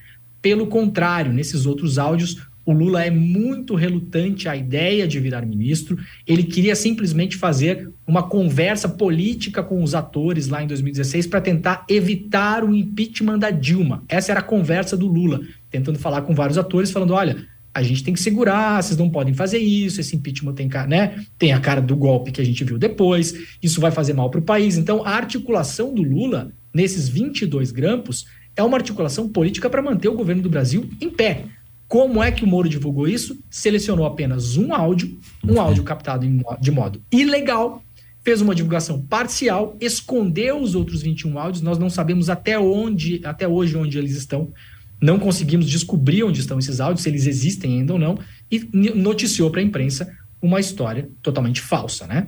Pelo 0.45 0.67
contrário, 0.67 1.33
nesses 1.33 1.65
outros 1.65 1.97
áudios, 1.97 2.45
o 2.63 2.71
Lula 2.71 3.03
é 3.03 3.09
muito 3.09 3.73
relutante 3.73 4.47
à 4.47 4.55
ideia 4.55 5.07
de 5.07 5.19
virar 5.19 5.43
ministro. 5.43 5.97
Ele 6.27 6.43
queria 6.43 6.75
simplesmente 6.75 7.35
fazer 7.35 7.89
uma 8.05 8.21
conversa 8.21 8.87
política 8.87 9.63
com 9.63 9.81
os 9.81 9.95
atores 9.95 10.47
lá 10.47 10.61
em 10.61 10.67
2016 10.67 11.25
para 11.25 11.41
tentar 11.41 11.83
evitar 11.89 12.63
o 12.63 12.75
impeachment 12.75 13.39
da 13.39 13.49
Dilma. 13.49 14.03
Essa 14.07 14.33
era 14.33 14.39
a 14.39 14.43
conversa 14.43 14.95
do 14.95 15.07
Lula, 15.07 15.41
tentando 15.71 15.97
falar 15.97 16.21
com 16.21 16.35
vários 16.35 16.59
atores, 16.59 16.91
falando: 16.91 17.15
olha, 17.15 17.43
a 17.73 17.81
gente 17.81 18.03
tem 18.03 18.13
que 18.13 18.21
segurar, 18.21 18.83
vocês 18.83 18.99
não 18.99 19.09
podem 19.09 19.33
fazer 19.33 19.57
isso, 19.57 19.99
esse 19.99 20.15
impeachment 20.15 20.53
tem, 20.53 20.69
né, 20.87 21.25
tem 21.39 21.53
a 21.53 21.59
cara 21.59 21.81
do 21.81 21.95
golpe 21.95 22.31
que 22.31 22.39
a 22.39 22.45
gente 22.45 22.63
viu 22.63 22.77
depois, 22.77 23.33
isso 23.63 23.81
vai 23.81 23.89
fazer 23.89 24.13
mal 24.13 24.29
para 24.29 24.41
o 24.41 24.43
país. 24.43 24.77
Então, 24.77 25.03
a 25.03 25.09
articulação 25.09 25.91
do 25.91 26.03
Lula 26.03 26.53
nesses 26.71 27.09
22 27.09 27.71
grampos 27.71 28.27
é 28.55 28.63
uma 28.63 28.77
articulação 28.77 29.27
política 29.27 29.69
para 29.69 29.81
manter 29.81 30.07
o 30.07 30.15
governo 30.15 30.41
do 30.41 30.49
Brasil 30.49 30.89
em 31.01 31.09
pé. 31.09 31.45
Como 31.87 32.23
é 32.23 32.31
que 32.31 32.43
o 32.43 32.47
Moro 32.47 32.67
divulgou 32.67 33.07
isso? 33.07 33.37
Selecionou 33.49 34.05
apenas 34.05 34.57
um 34.57 34.73
áudio, 34.73 35.19
um 35.43 35.59
áudio 35.59 35.83
captado 35.83 36.25
de 36.59 36.71
modo 36.71 37.01
ilegal, 37.11 37.83
fez 38.23 38.41
uma 38.41 38.55
divulgação 38.55 38.99
parcial, 39.01 39.77
escondeu 39.79 40.59
os 40.59 40.73
outros 40.73 41.03
21 41.03 41.37
áudios, 41.37 41.61
nós 41.61 41.77
não 41.77 41.91
sabemos 41.91 42.27
até 42.27 42.57
onde, 42.57 43.21
até 43.23 43.47
hoje 43.47 43.77
onde 43.77 43.99
eles 43.99 44.15
estão, 44.15 44.51
não 44.99 45.19
conseguimos 45.19 45.69
descobrir 45.69 46.23
onde 46.23 46.39
estão 46.39 46.57
esses 46.57 46.79
áudios, 46.79 47.03
se 47.03 47.09
eles 47.09 47.27
existem 47.27 47.79
ainda 47.79 47.93
ou 47.93 47.99
não, 47.99 48.17
e 48.49 48.67
noticiou 48.95 49.51
para 49.51 49.61
a 49.61 49.63
imprensa 49.63 50.11
uma 50.41 50.59
história 50.59 51.07
totalmente 51.21 51.61
falsa, 51.61 52.07
né? 52.07 52.27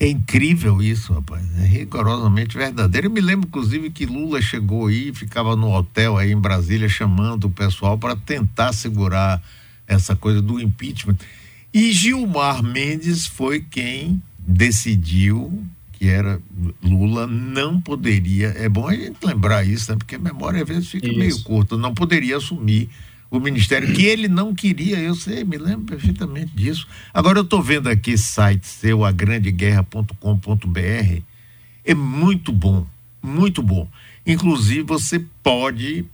É 0.00 0.08
incrível 0.08 0.82
isso, 0.82 1.12
rapaz. 1.12 1.44
É 1.58 1.66
rigorosamente 1.66 2.56
verdadeiro. 2.56 3.08
Eu 3.08 3.10
me 3.10 3.20
lembro, 3.20 3.46
inclusive, 3.46 3.90
que 3.90 4.06
Lula 4.06 4.40
chegou 4.40 4.86
aí, 4.86 5.12
ficava 5.14 5.54
no 5.54 5.70
hotel 5.70 6.16
aí 6.16 6.32
em 6.32 6.40
Brasília, 6.40 6.88
chamando 6.88 7.44
o 7.44 7.50
pessoal 7.50 7.98
para 7.98 8.16
tentar 8.16 8.72
segurar 8.72 9.42
essa 9.86 10.16
coisa 10.16 10.40
do 10.40 10.58
impeachment. 10.58 11.16
E 11.72 11.92
Gilmar 11.92 12.62
Mendes 12.62 13.26
foi 13.26 13.60
quem 13.60 14.22
decidiu 14.38 15.62
que 15.92 16.08
era 16.08 16.40
Lula 16.82 17.26
não 17.26 17.78
poderia. 17.78 18.54
É 18.56 18.70
bom 18.70 18.88
a 18.88 18.94
gente 18.94 19.18
lembrar 19.22 19.66
isso, 19.66 19.92
né? 19.92 19.98
porque 19.98 20.14
a 20.14 20.18
memória 20.18 20.62
às 20.62 20.66
vezes 20.66 20.88
fica 20.88 21.06
isso. 21.06 21.18
meio 21.18 21.42
curta. 21.42 21.76
Não 21.76 21.92
poderia 21.92 22.38
assumir 22.38 22.88
o 23.30 23.38
ministério 23.38 23.94
que 23.94 24.04
ele 24.04 24.26
não 24.26 24.54
queria, 24.54 24.98
eu 24.98 25.14
sei, 25.14 25.44
me 25.44 25.56
lembro 25.56 25.84
perfeitamente 25.84 26.50
disso. 26.54 26.86
Agora 27.14 27.38
eu 27.38 27.44
estou 27.44 27.62
vendo 27.62 27.88
aqui 27.88 28.18
site 28.18 28.66
seu, 28.66 29.04
agrandeguerra.com.br, 29.04 31.22
é 31.84 31.94
muito 31.94 32.52
bom, 32.52 32.84
muito 33.22 33.62
bom. 33.62 33.88
Inclusive 34.26 34.82
você 34.82 35.24
pode 35.42 36.04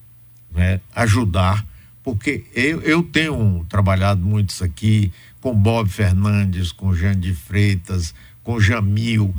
né, 0.54 0.80
ajudar, 0.94 1.66
porque 2.02 2.44
eu, 2.54 2.82
eu 2.82 3.02
tenho 3.02 3.64
trabalhado 3.68 4.20
muito 4.20 4.50
isso 4.50 4.62
aqui 4.62 5.10
com 5.40 5.54
Bob 5.54 5.88
Fernandes, 5.88 6.70
com 6.70 6.94
Jean 6.94 7.18
de 7.18 7.34
Freitas, 7.34 8.14
com 8.42 8.60
Jamil, 8.60 9.34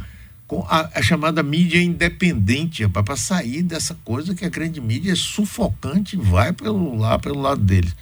com 0.48 0.66
a, 0.70 0.89
a 0.96 1.01
chamada 1.01 1.44
mídia 1.44 1.82
independente, 1.82 2.88
para 2.88 3.18
sair 3.18 3.62
dessa 3.62 3.96
coisa 4.06 4.34
que 4.34 4.46
a 4.46 4.50
grande 4.50 4.80
mídia 4.80 5.12
é 5.12 5.16
sufocante 5.16 6.16
e 6.16 6.20
vai 6.20 6.54
pelo, 6.54 6.96
lá 6.96 7.20
pelo 7.20 7.42
lado 7.42 7.62
deles. 7.62 7.94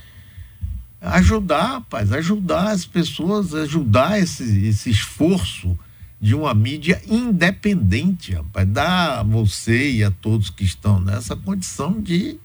Ajudar, 1.02 1.74
rapaz, 1.74 2.12
ajudar 2.12 2.70
as 2.70 2.86
pessoas, 2.86 3.52
ajudar 3.54 4.20
esse, 4.20 4.68
esse 4.68 4.92
esforço 4.92 5.78
de 6.22 6.36
uma 6.36 6.54
mídia 6.54 7.02
independente, 7.08 8.34
rapaz, 8.34 8.68
dar 8.68 9.20
a 9.20 9.24
você 9.24 9.92
e 9.92 10.04
a 10.04 10.12
todos 10.12 10.50
que 10.50 10.64
estão 10.64 11.00
nessa 11.00 11.36
condição 11.36 12.00
de 12.00 12.40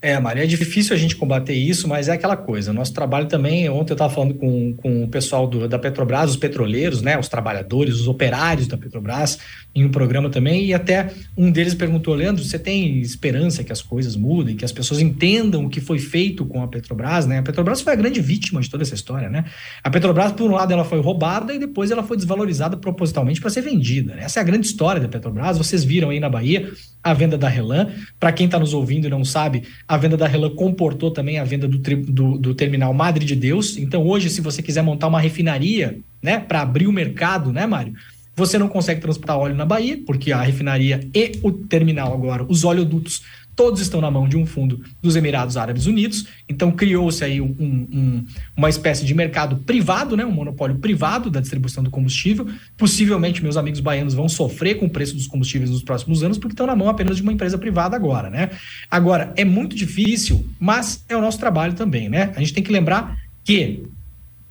É, 0.04 0.20
Maria, 0.20 0.44
é 0.44 0.46
difícil 0.46 0.94
a 0.94 1.00
gente 1.00 1.16
combater 1.16 1.54
isso, 1.54 1.88
mas 1.88 2.10
é 2.10 2.12
aquela 2.12 2.36
coisa. 2.36 2.74
Nosso 2.74 2.92
trabalho 2.94 3.26
também, 3.26 3.70
ontem 3.70 3.94
eu 3.94 3.96
estava 3.96 4.14
falando 4.14 4.34
com, 4.34 4.74
com 4.74 5.06
o 5.06 5.08
pessoal 5.08 5.48
do, 5.48 5.66
da 5.66 5.80
Petrobras, 5.80 6.32
os 6.32 6.36
petroleiros, 6.36 7.02
né, 7.02 7.18
os 7.18 7.30
trabalhadores, 7.30 7.96
os 8.02 8.08
operários 8.10 8.68
da 8.68 8.78
Petrobras, 8.78 9.40
em 9.74 9.86
um 9.86 9.90
programa 9.90 10.30
também, 10.30 10.66
e 10.66 10.74
até 10.74 11.10
um 11.38 11.50
deles 11.50 11.74
perguntou, 11.74 12.14
Leandro, 12.14 12.44
você 12.44 12.60
tem 12.60 13.00
esperança 13.00 13.64
que 13.64 13.72
as 13.72 13.82
coisas 13.82 14.18
mudem, 14.18 14.58
que 14.58 14.66
as 14.66 14.74
pessoas 14.74 15.00
entendam 15.00 15.64
o 15.64 15.70
que 15.70 15.80
foi 15.80 16.00
feito 16.00 16.44
com 16.44 16.62
a 16.62 16.68
Petrobras, 16.68 17.26
né? 17.26 17.38
A 17.38 17.42
Petrobras 17.44 17.80
foi 17.80 17.94
a 17.94 17.96
grande 17.96 18.20
vítima 18.20 18.60
de 18.60 18.70
toda 18.70 18.84
essa 18.84 18.96
história, 18.96 19.30
né? 19.30 19.46
A 19.82 19.90
Petrobras, 19.90 20.34
por 20.34 20.52
um 20.52 20.56
lado, 20.56 20.74
ela 20.74 20.84
foi 20.84 21.00
roubada 21.00 21.54
e 21.54 21.60
depois 21.60 21.92
ela 21.92 22.04
foi 22.04 22.18
desvalorizada 22.18 22.76
propositalmente 22.76 23.40
para 23.40 23.50
ser 23.50 23.62
vendida. 23.62 24.16
Né? 24.16 24.24
Essa 24.26 24.42
é 24.42 24.42
a 24.42 24.46
grande 24.46 24.68
história 24.68 25.02
da 25.02 25.08
Petrobras. 25.08 25.58
Vocês 25.58 25.86
viram 25.86 26.10
aí 26.10 26.20
na 26.20 26.30
Bahia 26.30 26.74
a 27.02 27.14
venda 27.14 27.38
da 27.38 27.48
Relan. 27.48 27.90
Para 28.20 28.32
quem 28.32 28.48
está 28.48 28.58
nos 28.58 28.74
ouvindo 28.74 29.08
e 29.08 29.10
não 29.10 29.24
sabe, 29.26 29.64
venda 29.98 30.18
da 30.18 30.28
Relan 30.28 30.56
comportou 30.56 31.12
também 31.12 31.40
a 31.40 31.44
venda 31.44 31.68
do, 31.68 31.78
do, 31.78 32.38
do 32.38 32.56
terminal 32.56 32.94
Madre 32.94 33.26
de 33.26 33.36
Deus. 33.36 33.78
Então, 33.78 34.06
hoje, 34.06 34.30
se 34.30 34.42
você 34.42 34.62
quiser 34.62 34.82
montar 34.82 35.08
uma 35.08 35.20
refinaria, 35.20 36.00
né, 36.22 36.40
para 36.40 36.62
abrir 36.62 36.88
o 36.88 36.92
mercado, 36.92 37.52
né, 37.52 37.66
Mário? 37.66 37.94
Você 38.36 38.58
não 38.58 38.68
consegue 38.68 39.00
transportar 39.00 39.38
óleo 39.38 39.56
na 39.56 39.66
Bahia, 39.66 40.00
porque 40.06 40.32
a 40.32 40.42
refinaria 40.42 41.08
e 41.14 41.34
o 41.44 41.52
terminal 41.52 42.14
agora, 42.14 42.44
os 42.50 42.64
oleodutos, 42.64 43.22
todos 43.56 43.82
estão 43.82 44.02
na 44.02 44.10
mão 44.10 44.28
de 44.28 44.38
um 44.38 44.46
fundo 44.46 44.82
dos 45.02 45.16
Emirados 45.16 45.58
Árabes 45.58 45.86
Unidos. 45.86 46.26
Então 46.48 46.72
criou-se 46.72 47.24
aí 47.24 47.40
um, 47.42 47.56
um, 47.60 48.26
uma 48.56 48.70
espécie 48.70 49.06
de 49.06 49.14
mercado 49.14 49.58
privado, 49.58 50.18
né, 50.18 50.26
um 50.26 50.32
monopólio 50.32 50.78
privado 50.78 51.30
da 51.30 51.40
distribuição 51.40 51.84
do 51.84 51.90
combustível. 51.90 52.48
Possivelmente 52.78 53.44
meus 53.44 53.58
amigos 53.58 53.80
baianos 53.80 54.14
vão 54.14 54.28
sofrer 54.28 54.76
com 54.76 54.86
o 54.86 54.90
preço 54.90 55.16
dos 55.16 55.28
combustíveis 55.28 55.70
nos 55.70 55.84
próximos 55.84 56.24
anos, 56.24 56.38
porque 56.38 56.54
estão 56.54 56.68
na 56.68 56.76
mão 56.76 56.90
apenas 56.90 57.18
de 57.18 57.24
uma 57.24 57.34
empresa 57.34 57.58
privada 57.58 57.96
agora, 57.96 58.30
né? 58.30 58.50
Agora, 58.90 59.34
é 59.36 59.46
muito 59.46 59.76
difícil, 59.76 60.46
mas 60.60 61.04
é 61.08 61.16
o 61.16 61.22
nosso 61.22 61.40
trabalho 61.40 61.74
também, 61.74 62.10
né? 62.10 62.32
A 62.36 62.40
gente 62.40 62.54
tem 62.54 62.64
que 62.64 62.72
lembrar 62.72 63.18
que 63.44 63.84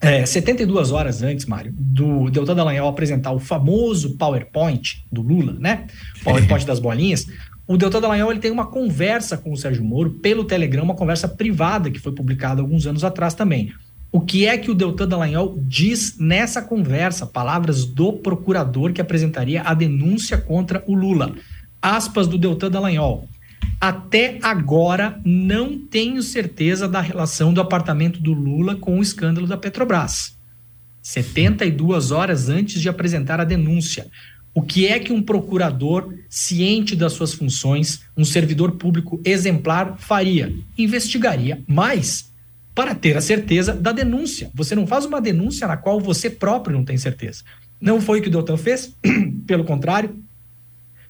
é, 0.02 0.26
72 0.26 0.90
horas 0.90 1.22
antes, 1.22 1.46
Mário, 1.46 1.72
do 1.72 2.28
Deltan 2.28 2.56
Dallagnol 2.56 2.88
apresentar 2.88 3.30
o 3.30 3.38
famoso 3.38 4.16
PowerPoint 4.16 5.04
do 5.12 5.22
Lula, 5.22 5.52
né? 5.60 5.86
PowerPoint 6.24 6.66
das 6.66 6.80
bolinhas. 6.80 7.24
O 7.66 7.76
Deltan 7.76 8.00
Dallagnol 8.00 8.32
ele 8.32 8.40
tem 8.40 8.50
uma 8.50 8.66
conversa 8.66 9.36
com 9.36 9.52
o 9.52 9.56
Sérgio 9.56 9.84
Moro 9.84 10.10
pelo 10.10 10.44
Telegram, 10.44 10.82
uma 10.82 10.96
conversa 10.96 11.28
privada 11.28 11.90
que 11.90 12.00
foi 12.00 12.12
publicada 12.12 12.60
alguns 12.60 12.86
anos 12.86 13.04
atrás 13.04 13.34
também. 13.34 13.72
O 14.10 14.20
que 14.20 14.46
é 14.46 14.58
que 14.58 14.70
o 14.70 14.74
Deltan 14.74 15.08
Dallagnol 15.08 15.58
diz 15.62 16.18
nessa 16.18 16.60
conversa? 16.60 17.26
Palavras 17.26 17.84
do 17.86 18.12
procurador 18.12 18.92
que 18.92 19.00
apresentaria 19.00 19.62
a 19.62 19.72
denúncia 19.72 20.36
contra 20.36 20.84
o 20.86 20.94
Lula. 20.94 21.34
Aspas 21.80 22.26
do 22.26 22.36
Deltan 22.36 22.70
Dallagnol. 22.70 23.26
Até 23.80 24.38
agora 24.42 25.18
não 25.24 25.78
tenho 25.78 26.22
certeza 26.22 26.86
da 26.86 27.00
relação 27.00 27.54
do 27.54 27.60
apartamento 27.60 28.20
do 28.20 28.32
Lula 28.32 28.76
com 28.76 28.98
o 28.98 29.02
escândalo 29.02 29.46
da 29.46 29.56
Petrobras. 29.56 30.36
72 31.00 32.12
horas 32.12 32.48
antes 32.48 32.80
de 32.80 32.88
apresentar 32.88 33.40
a 33.40 33.44
denúncia. 33.44 34.06
O 34.54 34.60
que 34.60 34.86
é 34.86 34.98
que 34.98 35.12
um 35.12 35.22
procurador 35.22 36.14
ciente 36.28 36.94
das 36.94 37.14
suas 37.14 37.32
funções, 37.32 38.02
um 38.16 38.24
servidor 38.24 38.72
público 38.72 39.20
exemplar, 39.24 39.96
faria? 39.98 40.52
Investigaria 40.76 41.62
mais 41.66 42.30
para 42.74 42.94
ter 42.94 43.16
a 43.16 43.20
certeza 43.20 43.72
da 43.72 43.92
denúncia. 43.92 44.50
Você 44.54 44.74
não 44.74 44.86
faz 44.86 45.04
uma 45.04 45.20
denúncia 45.20 45.66
na 45.66 45.76
qual 45.76 46.00
você 46.00 46.28
próprio 46.28 46.76
não 46.76 46.84
tem 46.84 46.98
certeza. 46.98 47.44
Não 47.80 48.00
foi 48.00 48.20
o 48.20 48.22
que 48.22 48.28
o 48.28 48.32
Doutor 48.32 48.58
fez, 48.58 48.94
pelo 49.46 49.64
contrário, 49.64 50.16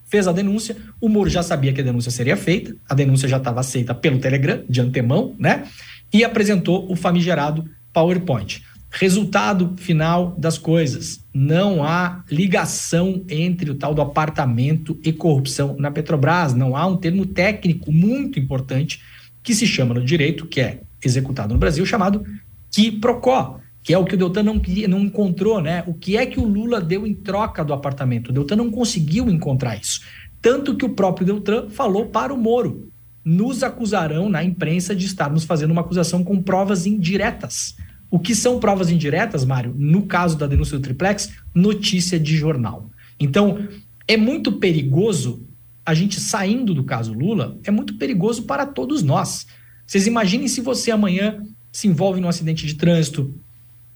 fez 0.04 0.28
a 0.28 0.32
denúncia, 0.32 0.76
o 1.00 1.08
Moro 1.08 1.30
já 1.30 1.42
sabia 1.42 1.72
que 1.72 1.80
a 1.80 1.84
denúncia 1.84 2.10
seria 2.10 2.36
feita, 2.36 2.76
a 2.88 2.94
denúncia 2.94 3.28
já 3.28 3.38
estava 3.38 3.60
aceita 3.60 3.94
pelo 3.94 4.18
Telegram, 4.18 4.62
de 4.68 4.80
antemão, 4.80 5.34
né? 5.38 5.66
E 6.12 6.22
apresentou 6.22 6.90
o 6.90 6.94
famigerado 6.94 7.68
PowerPoint. 7.92 8.62
Resultado 8.92 9.74
final 9.76 10.36
das 10.38 10.58
coisas: 10.58 11.24
não 11.34 11.82
há 11.82 12.22
ligação 12.30 13.24
entre 13.28 13.70
o 13.70 13.74
tal 13.74 13.94
do 13.94 14.02
apartamento 14.02 14.98
e 15.02 15.12
corrupção 15.12 15.76
na 15.78 15.90
Petrobras. 15.90 16.54
Não 16.54 16.76
há 16.76 16.86
um 16.86 16.96
termo 16.96 17.26
técnico 17.26 17.90
muito 17.90 18.38
importante 18.38 19.02
que 19.42 19.54
se 19.54 19.66
chama 19.66 19.94
no 19.94 20.04
direito, 20.04 20.46
que 20.46 20.60
é 20.60 20.82
executado 21.04 21.52
no 21.52 21.58
Brasil, 21.58 21.84
chamado 21.84 22.22
quiprocó 22.70 23.58
que 23.82 23.92
é 23.92 23.98
o 23.98 24.04
que 24.04 24.14
o 24.14 24.18
Deltan 24.18 24.44
não, 24.44 24.62
não 24.88 25.00
encontrou, 25.00 25.60
né? 25.60 25.82
O 25.86 25.94
que 25.94 26.16
é 26.16 26.24
que 26.24 26.38
o 26.38 26.46
Lula 26.46 26.80
deu 26.80 27.06
em 27.06 27.14
troca 27.14 27.64
do 27.64 27.72
apartamento? 27.72 28.28
O 28.28 28.32
Deltan 28.32 28.56
não 28.56 28.70
conseguiu 28.70 29.28
encontrar 29.28 29.76
isso. 29.76 30.00
Tanto 30.40 30.76
que 30.76 30.84
o 30.84 30.90
próprio 30.90 31.26
Deltan 31.26 31.68
falou 31.68 32.06
para 32.06 32.32
o 32.32 32.38
Moro: 32.38 32.88
nos 33.24 33.62
acusarão 33.62 34.28
na 34.28 34.44
imprensa 34.44 34.94
de 34.94 35.04
estarmos 35.04 35.44
fazendo 35.44 35.72
uma 35.72 35.80
acusação 35.80 36.22
com 36.22 36.40
provas 36.40 36.86
indiretas. 36.86 37.74
O 38.12 38.18
que 38.18 38.34
são 38.34 38.60
provas 38.60 38.90
indiretas, 38.90 39.42
Mário? 39.42 39.74
No 39.74 40.02
caso 40.02 40.36
da 40.36 40.46
denúncia 40.46 40.76
do 40.76 40.82
Triplex, 40.82 41.32
notícia 41.54 42.20
de 42.20 42.36
jornal. 42.36 42.90
Então, 43.18 43.66
é 44.06 44.18
muito 44.18 44.52
perigoso 44.52 45.48
a 45.84 45.94
gente 45.94 46.20
saindo 46.20 46.74
do 46.74 46.84
caso 46.84 47.14
Lula, 47.14 47.58
é 47.64 47.70
muito 47.70 47.96
perigoso 47.96 48.42
para 48.42 48.66
todos 48.66 49.02
nós. 49.02 49.46
Vocês 49.86 50.06
imaginem 50.06 50.46
se 50.46 50.60
você 50.60 50.90
amanhã 50.90 51.42
se 51.72 51.88
envolve 51.88 52.20
num 52.20 52.28
acidente 52.28 52.66
de 52.66 52.74
trânsito, 52.74 53.34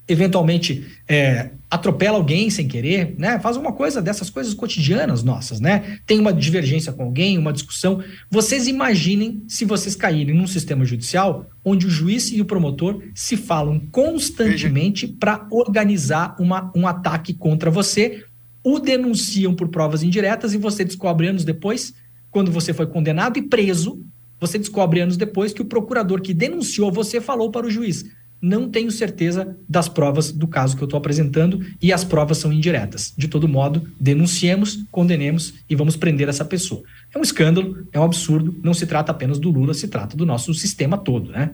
eventualmente 0.08 0.86
é, 1.06 1.50
atropela 1.70 2.16
alguém 2.16 2.48
sem 2.48 2.68
querer, 2.68 3.14
né? 3.18 3.38
Faz 3.40 3.56
uma 3.56 3.72
coisa 3.72 4.00
dessas 4.00 4.30
coisas 4.30 4.54
cotidianas 4.54 5.22
nossas, 5.22 5.60
né? 5.60 5.98
Tem 6.06 6.18
uma 6.18 6.32
divergência 6.32 6.92
com 6.92 7.02
alguém, 7.02 7.36
uma 7.38 7.52
discussão. 7.52 8.02
Vocês 8.30 8.68
imaginem 8.68 9.42
se 9.48 9.64
vocês 9.64 9.96
caírem 9.96 10.34
num 10.34 10.46
sistema 10.46 10.84
judicial 10.84 11.46
onde 11.64 11.86
o 11.86 11.90
juiz 11.90 12.30
e 12.30 12.40
o 12.40 12.44
promotor 12.44 13.02
se 13.14 13.36
falam 13.36 13.80
constantemente 13.90 15.08
para 15.08 15.46
organizar 15.50 16.36
uma, 16.38 16.70
um 16.74 16.86
ataque 16.86 17.34
contra 17.34 17.70
você, 17.70 18.24
o 18.62 18.78
denunciam 18.78 19.54
por 19.54 19.68
provas 19.68 20.02
indiretas 20.02 20.54
e 20.54 20.58
você 20.58 20.84
descobre 20.84 21.26
anos 21.26 21.44
depois 21.44 21.94
quando 22.30 22.52
você 22.52 22.74
foi 22.74 22.86
condenado 22.86 23.38
e 23.38 23.42
preso, 23.42 24.04
você 24.38 24.58
descobre 24.58 25.00
anos 25.00 25.16
depois 25.16 25.52
que 25.52 25.62
o 25.62 25.64
procurador 25.64 26.20
que 26.20 26.34
denunciou 26.34 26.92
você 26.92 27.20
falou 27.20 27.50
para 27.50 27.66
o 27.66 27.70
juiz: 27.70 28.04
não 28.40 28.68
tenho 28.68 28.90
certeza 28.90 29.56
das 29.68 29.88
provas 29.88 30.30
do 30.30 30.46
caso 30.46 30.76
que 30.76 30.82
eu 30.82 30.86
estou 30.86 30.98
apresentando 30.98 31.64
e 31.80 31.92
as 31.92 32.04
provas 32.04 32.38
são 32.38 32.52
indiretas. 32.52 33.12
De 33.16 33.28
todo 33.28 33.48
modo, 33.48 33.88
denunciemos, 33.98 34.84
condenemos 34.90 35.54
e 35.68 35.74
vamos 35.74 35.96
prender 35.96 36.28
essa 36.28 36.44
pessoa. 36.44 36.82
É 37.14 37.18
um 37.18 37.22
escândalo, 37.22 37.86
é 37.92 37.98
um 37.98 38.04
absurdo, 38.04 38.54
não 38.62 38.74
se 38.74 38.86
trata 38.86 39.10
apenas 39.10 39.38
do 39.38 39.50
Lula, 39.50 39.74
se 39.74 39.88
trata 39.88 40.16
do 40.16 40.26
nosso 40.26 40.52
sistema 40.54 40.98
todo, 40.98 41.30
né? 41.30 41.52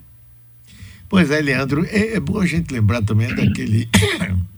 Pois 1.08 1.30
é, 1.30 1.40
Leandro, 1.40 1.84
é, 1.86 2.14
é 2.14 2.20
bom 2.20 2.40
a 2.40 2.46
gente 2.46 2.72
lembrar 2.72 3.02
também 3.02 3.34
daquele 3.34 3.88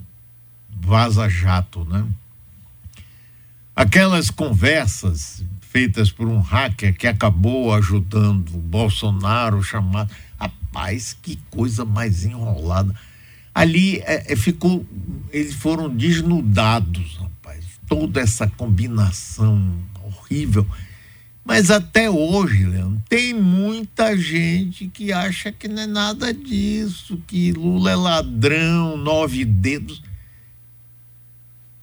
vaza-jato, 0.70 1.84
né? 1.84 2.04
Aquelas 3.76 4.30
conversas 4.30 5.44
feitas 5.60 6.12
por 6.12 6.28
um 6.28 6.38
hacker 6.38 6.96
que 6.96 7.08
acabou 7.08 7.74
ajudando 7.74 8.50
o 8.50 8.58
Bolsonaro 8.58 9.60
chamado. 9.64 10.08
Rapaz, 10.74 11.16
que 11.22 11.38
coisa 11.50 11.84
mais 11.84 12.24
enrolada. 12.24 12.92
Ali 13.54 14.00
é, 14.00 14.32
é, 14.32 14.36
ficou. 14.36 14.84
Eles 15.30 15.54
foram 15.54 15.88
desnudados, 15.88 17.16
rapaz. 17.16 17.64
Toda 17.88 18.20
essa 18.20 18.48
combinação 18.48 19.72
horrível. 20.02 20.66
Mas 21.44 21.70
até 21.70 22.10
hoje, 22.10 22.64
Leandro, 22.64 23.00
tem 23.08 23.32
muita 23.32 24.16
gente 24.16 24.88
que 24.88 25.12
acha 25.12 25.52
que 25.52 25.68
não 25.68 25.82
é 25.82 25.86
nada 25.86 26.34
disso, 26.34 27.22
que 27.26 27.52
Lula 27.52 27.92
é 27.92 27.94
ladrão, 27.94 28.96
nove 28.96 29.44
dedos. 29.44 30.02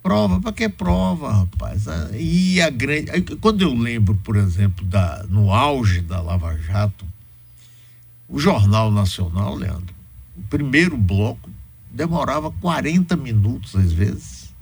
Prova, 0.04 0.42
para 0.42 0.52
que 0.52 0.68
prova, 0.68 1.32
rapaz? 1.32 1.86
E 2.14 2.60
a 2.60 2.70
grande. 2.70 3.22
Quando 3.40 3.62
eu 3.62 3.74
lembro, 3.74 4.16
por 4.16 4.36
exemplo, 4.36 4.84
da, 4.84 5.24
no 5.30 5.54
auge 5.54 6.02
da 6.02 6.20
Lava 6.20 6.58
Jato, 6.58 7.06
o 8.32 8.40
Jornal 8.40 8.90
Nacional, 8.90 9.56
Leandro, 9.56 9.94
o 10.38 10.42
primeiro 10.44 10.96
bloco 10.96 11.50
demorava 11.92 12.50
40 12.50 13.18
minutos, 13.18 13.76
às 13.76 13.92
vezes, 13.92 14.54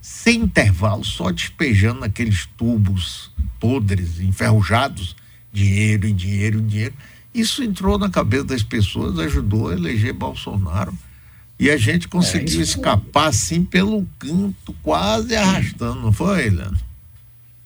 sem 0.00 0.40
intervalo, 0.40 1.04
só 1.04 1.30
despejando 1.30 2.00
naqueles 2.00 2.46
tubos 2.58 3.30
podres, 3.60 4.18
enferrujados, 4.18 5.14
dinheiro 5.52 6.08
e 6.08 6.12
dinheiro 6.12 6.58
e 6.58 6.62
dinheiro. 6.62 6.94
Isso 7.32 7.62
entrou 7.62 7.96
na 7.96 8.10
cabeça 8.10 8.44
das 8.44 8.64
pessoas, 8.64 9.16
ajudou 9.20 9.68
a 9.68 9.74
eleger 9.74 10.12
Bolsonaro. 10.12 10.92
E 11.60 11.70
a 11.70 11.76
gente 11.76 12.08
conseguiu 12.08 12.58
é, 12.58 12.64
escapar 12.64 13.28
assim 13.28 13.64
pelo 13.64 14.04
canto, 14.18 14.74
quase 14.82 15.36
arrastando, 15.36 16.00
não 16.00 16.12
foi, 16.12 16.50
Leandro? 16.50 16.91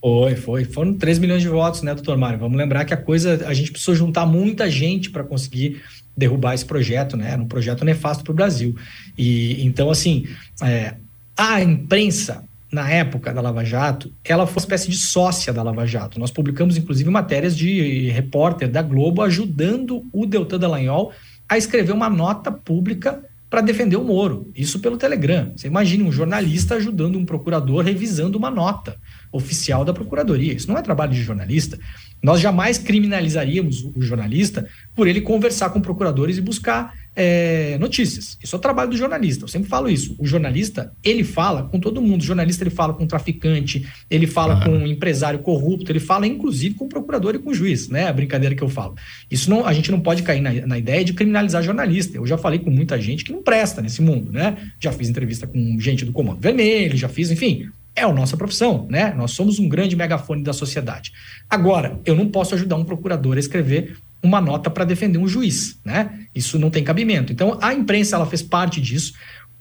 Foi, 0.07 0.37
foi. 0.37 0.65
Foram 0.65 0.95
3 0.95 1.19
milhões 1.19 1.43
de 1.43 1.49
votos, 1.49 1.83
né, 1.83 1.93
doutor 1.93 2.17
Mário? 2.17 2.39
Vamos 2.39 2.57
lembrar 2.57 2.85
que 2.85 2.95
a 2.95 2.97
coisa, 2.97 3.45
a 3.45 3.53
gente 3.53 3.73
precisou 3.73 3.93
juntar 3.93 4.25
muita 4.25 4.71
gente 4.71 5.11
para 5.11 5.25
conseguir 5.25 5.83
derrubar 6.17 6.55
esse 6.55 6.65
projeto, 6.65 7.17
né? 7.17 7.33
Era 7.33 7.43
um 7.43 7.49
projeto 7.49 7.85
nefasto 7.85 8.23
para 8.23 8.31
o 8.31 8.35
Brasil. 8.35 8.77
E 9.19 9.67
então, 9.67 9.91
assim, 9.91 10.25
é, 10.63 10.95
a 11.37 11.61
imprensa, 11.61 12.45
na 12.71 12.89
época 12.89 13.35
da 13.35 13.41
Lava 13.41 13.65
Jato, 13.65 14.13
ela 14.25 14.47
foi 14.47 14.55
uma 14.55 14.61
espécie 14.61 14.89
de 14.89 14.97
sócia 14.97 15.53
da 15.53 15.65
Lava 15.65 15.85
Jato. 15.85 16.21
Nós 16.21 16.31
publicamos, 16.31 16.77
inclusive, 16.77 17.11
matérias 17.11 17.57
de 17.57 18.09
repórter 18.11 18.69
da 18.69 18.83
Globo 18.83 19.23
ajudando 19.23 20.07
o 20.13 20.25
Deltan 20.25 20.61
Dallagnol 20.61 21.11
a 21.49 21.59
escrever 21.59 21.91
uma 21.91 22.09
nota 22.09 22.53
pública 22.53 23.25
para 23.51 23.61
defender 23.61 23.97
o 23.97 24.05
Moro. 24.05 24.53
Isso 24.55 24.79
pelo 24.79 24.99
Telegram. 24.99 25.51
Você 25.57 25.67
imagine 25.67 26.05
um 26.05 26.13
jornalista 26.13 26.77
ajudando 26.77 27.19
um 27.19 27.27
procurador 27.27 27.85
revisando 27.85 28.39
uma 28.39 28.53
nota 28.53 28.97
oficial 29.33 29.85
da 29.85 29.93
procuradoria. 29.93 30.53
Isso 30.53 30.69
não 30.69 30.79
é 30.79 30.83
trabalho 30.83 31.13
de 31.13 31.23
jornalista. 31.23 31.79
Nós 32.23 32.41
jamais 32.41 32.79
criminalizaríamos 32.79 33.85
o 33.95 34.03
jornalista 34.03 34.67
por 34.95 35.07
ele 35.07 35.21
conversar 35.21 35.71
com 35.71 35.81
procuradores 35.81 36.39
e 36.39 36.41
buscar 36.41 36.93
é, 37.15 37.79
notícias. 37.79 38.39
Isso 38.43 38.55
é 38.55 38.59
o 38.59 38.61
trabalho 38.61 38.91
do 38.91 38.97
jornalista. 38.97 39.45
Eu 39.45 39.49
sempre 39.49 39.69
falo 39.69 39.89
isso. 39.89 40.15
O 40.19 40.27
jornalista, 40.27 40.93
ele 41.05 41.25
fala 41.25 41.63
com 41.65 41.79
todo 41.79 42.03
mundo. 42.03 42.21
O 42.23 42.25
jornalista, 42.25 42.63
ele 42.63 42.71
fala 42.71 42.93
com 42.93 43.05
o 43.05 43.07
traficante, 43.07 43.87
ele 44.11 44.27
fala 44.27 44.63
com 44.65 44.71
um 44.71 44.87
empresário 44.87 45.39
corrupto, 45.39 45.91
ele 45.91 46.01
fala, 46.01 46.27
inclusive, 46.27 46.75
com 46.75 46.85
o 46.87 46.89
procurador 46.89 47.35
e 47.35 47.39
com 47.39 47.51
o 47.51 47.55
juiz, 47.55 47.89
né? 47.89 48.09
A 48.09 48.13
brincadeira 48.13 48.55
que 48.55 48.63
eu 48.63 48.69
falo. 48.69 48.95
Isso 49.31 49.49
não, 49.49 49.67
a 49.67 49.73
gente 49.73 49.91
não 49.91 50.01
pode 50.01 50.23
cair 50.23 50.41
na, 50.41 50.53
na 50.67 50.79
ideia 50.79 51.05
de 51.05 51.15
criminalizar 51.15 51.63
jornalista. 51.63 52.17
Eu 52.17 52.27
já 52.27 52.37
falei 52.37 52.59
com 52.59 52.71
muita 52.71 53.01
gente 53.01 53.25
que 53.25 53.33
não 53.33 53.43
presta 53.43 53.81
nesse 53.81 54.03
mundo, 54.03 54.31
né? 54.33 54.57
Já 54.79 54.93
fiz 54.93 55.09
entrevista 55.09 55.47
com 55.47 55.79
gente 55.79 56.05
do 56.05 56.13
Comando 56.13 56.41
Vermelho, 56.41 56.97
já 56.97 57.09
fiz, 57.09 57.31
enfim, 57.31 57.69
é 57.97 58.03
a 58.03 58.13
nossa 58.13 58.37
profissão, 58.37 58.87
né? 58.91 59.15
Nós 59.17 59.33
somos 59.33 59.59
um 59.59 59.69
grande 59.69 59.97
megafone 59.97 60.43
da 60.43 60.53
sociedade. 60.53 61.13
Agora, 61.49 61.99
eu 62.05 62.15
não 62.15 62.29
posso 62.29 62.55
ajudar 62.55 62.77
um 62.77 62.85
procurador 62.85 63.37
a 63.37 63.41
escrever 63.41 63.97
uma 64.23 64.41
nota 64.41 64.69
para 64.69 64.85
defender 64.85 65.19
um 65.19 65.27
juiz, 65.27 65.81
né? 65.83 66.27
Isso 66.35 66.59
não 66.59 66.69
tem 66.69 66.85
cabimento. 66.85 67.33
Então, 67.33 67.59
a 67.61 67.73
imprensa 67.73 68.17
ela 68.17 68.27
fez 68.27 68.43
parte 68.43 68.81
disso. 68.83 69.15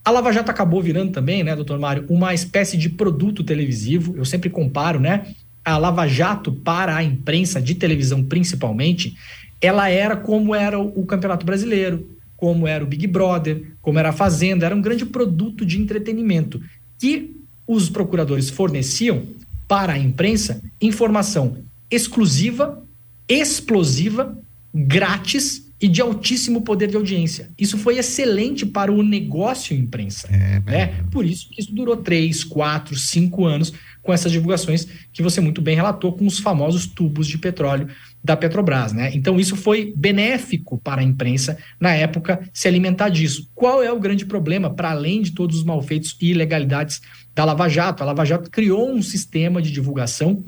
A 0.03 0.11
Lava 0.11 0.31
Jato 0.33 0.51
acabou 0.51 0.81
virando 0.81 1.11
também, 1.11 1.43
né, 1.43 1.55
doutor 1.55 1.79
Mário, 1.79 2.05
uma 2.09 2.33
espécie 2.33 2.77
de 2.77 2.89
produto 2.89 3.43
televisivo. 3.43 4.15
Eu 4.17 4.25
sempre 4.25 4.49
comparo, 4.49 4.99
né? 4.99 5.27
A 5.63 5.77
Lava 5.77 6.05
Jato 6.05 6.51
para 6.51 6.95
a 6.95 7.03
imprensa 7.03 7.61
de 7.61 7.73
televisão, 7.73 8.23
principalmente, 8.23 9.15
ela 9.61 9.89
era 9.89 10.15
como 10.15 10.53
era 10.53 10.77
o 10.77 11.05
Campeonato 11.05 11.45
Brasileiro, 11.45 12.07
como 12.35 12.67
era 12.67 12.83
o 12.83 12.87
Big 12.87 13.07
Brother, 13.07 13.71
como 13.81 13.97
era 13.97 14.09
a 14.09 14.13
Fazenda, 14.13 14.65
era 14.65 14.75
um 14.75 14.81
grande 14.81 15.05
produto 15.05 15.65
de 15.65 15.81
entretenimento 15.81 16.61
que 16.99 17.35
os 17.67 17.89
procuradores 17.89 18.49
forneciam 18.49 19.23
para 19.67 19.93
a 19.93 19.97
imprensa 19.97 20.61
informação 20.81 21.57
exclusiva, 21.89 22.83
explosiva 23.27 24.37
grátis 24.73 25.65
e 25.79 25.87
de 25.87 26.01
altíssimo 26.01 26.61
poder 26.61 26.89
de 26.89 26.95
audiência. 26.95 27.49
Isso 27.57 27.77
foi 27.77 27.97
excelente 27.97 28.65
para 28.65 28.91
o 28.91 29.03
negócio 29.03 29.75
imprensa. 29.75 30.27
É, 30.31 30.59
né? 30.61 31.03
Por 31.11 31.25
isso 31.25 31.49
que 31.49 31.61
isso 31.61 31.73
durou 31.73 31.97
três, 31.97 32.43
quatro, 32.43 32.95
cinco 32.95 33.45
anos 33.45 33.73
com 34.01 34.13
essas 34.13 34.31
divulgações 34.31 34.87
que 35.11 35.21
você 35.21 35.41
muito 35.41 35.61
bem 35.61 35.75
relatou 35.75 36.13
com 36.13 36.25
os 36.25 36.39
famosos 36.39 36.85
tubos 36.85 37.27
de 37.27 37.37
petróleo 37.37 37.87
da 38.25 38.35
Petrobras, 38.35 38.91
né? 38.91 39.11
Então 39.13 39.39
isso 39.39 39.55
foi 39.55 39.93
benéfico 39.95 40.77
para 40.79 41.01
a 41.01 41.03
imprensa 41.03 41.57
na 41.79 41.93
época 41.93 42.49
se 42.51 42.67
alimentar 42.67 43.09
disso. 43.09 43.49
Qual 43.53 43.83
é 43.83 43.91
o 43.91 43.99
grande 43.99 44.25
problema 44.25 44.69
para 44.69 44.91
além 44.91 45.21
de 45.21 45.31
todos 45.31 45.57
os 45.57 45.63
malfeitos 45.63 46.17
e 46.19 46.31
ilegalidades 46.31 47.01
da 47.33 47.45
Lava 47.45 47.69
Jato? 47.69 48.01
A 48.01 48.05
Lava 48.07 48.25
Jato 48.25 48.49
criou 48.49 48.91
um 48.91 49.01
sistema 49.01 49.61
de 49.61 49.71
divulgação 49.71 50.43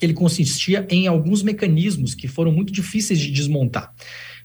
ele 0.00 0.14
consistia 0.14 0.86
em 0.88 1.08
alguns 1.08 1.42
mecanismos 1.42 2.14
que 2.14 2.28
foram 2.28 2.52
muito 2.52 2.72
difíceis 2.72 3.18
de 3.18 3.32
desmontar. 3.32 3.92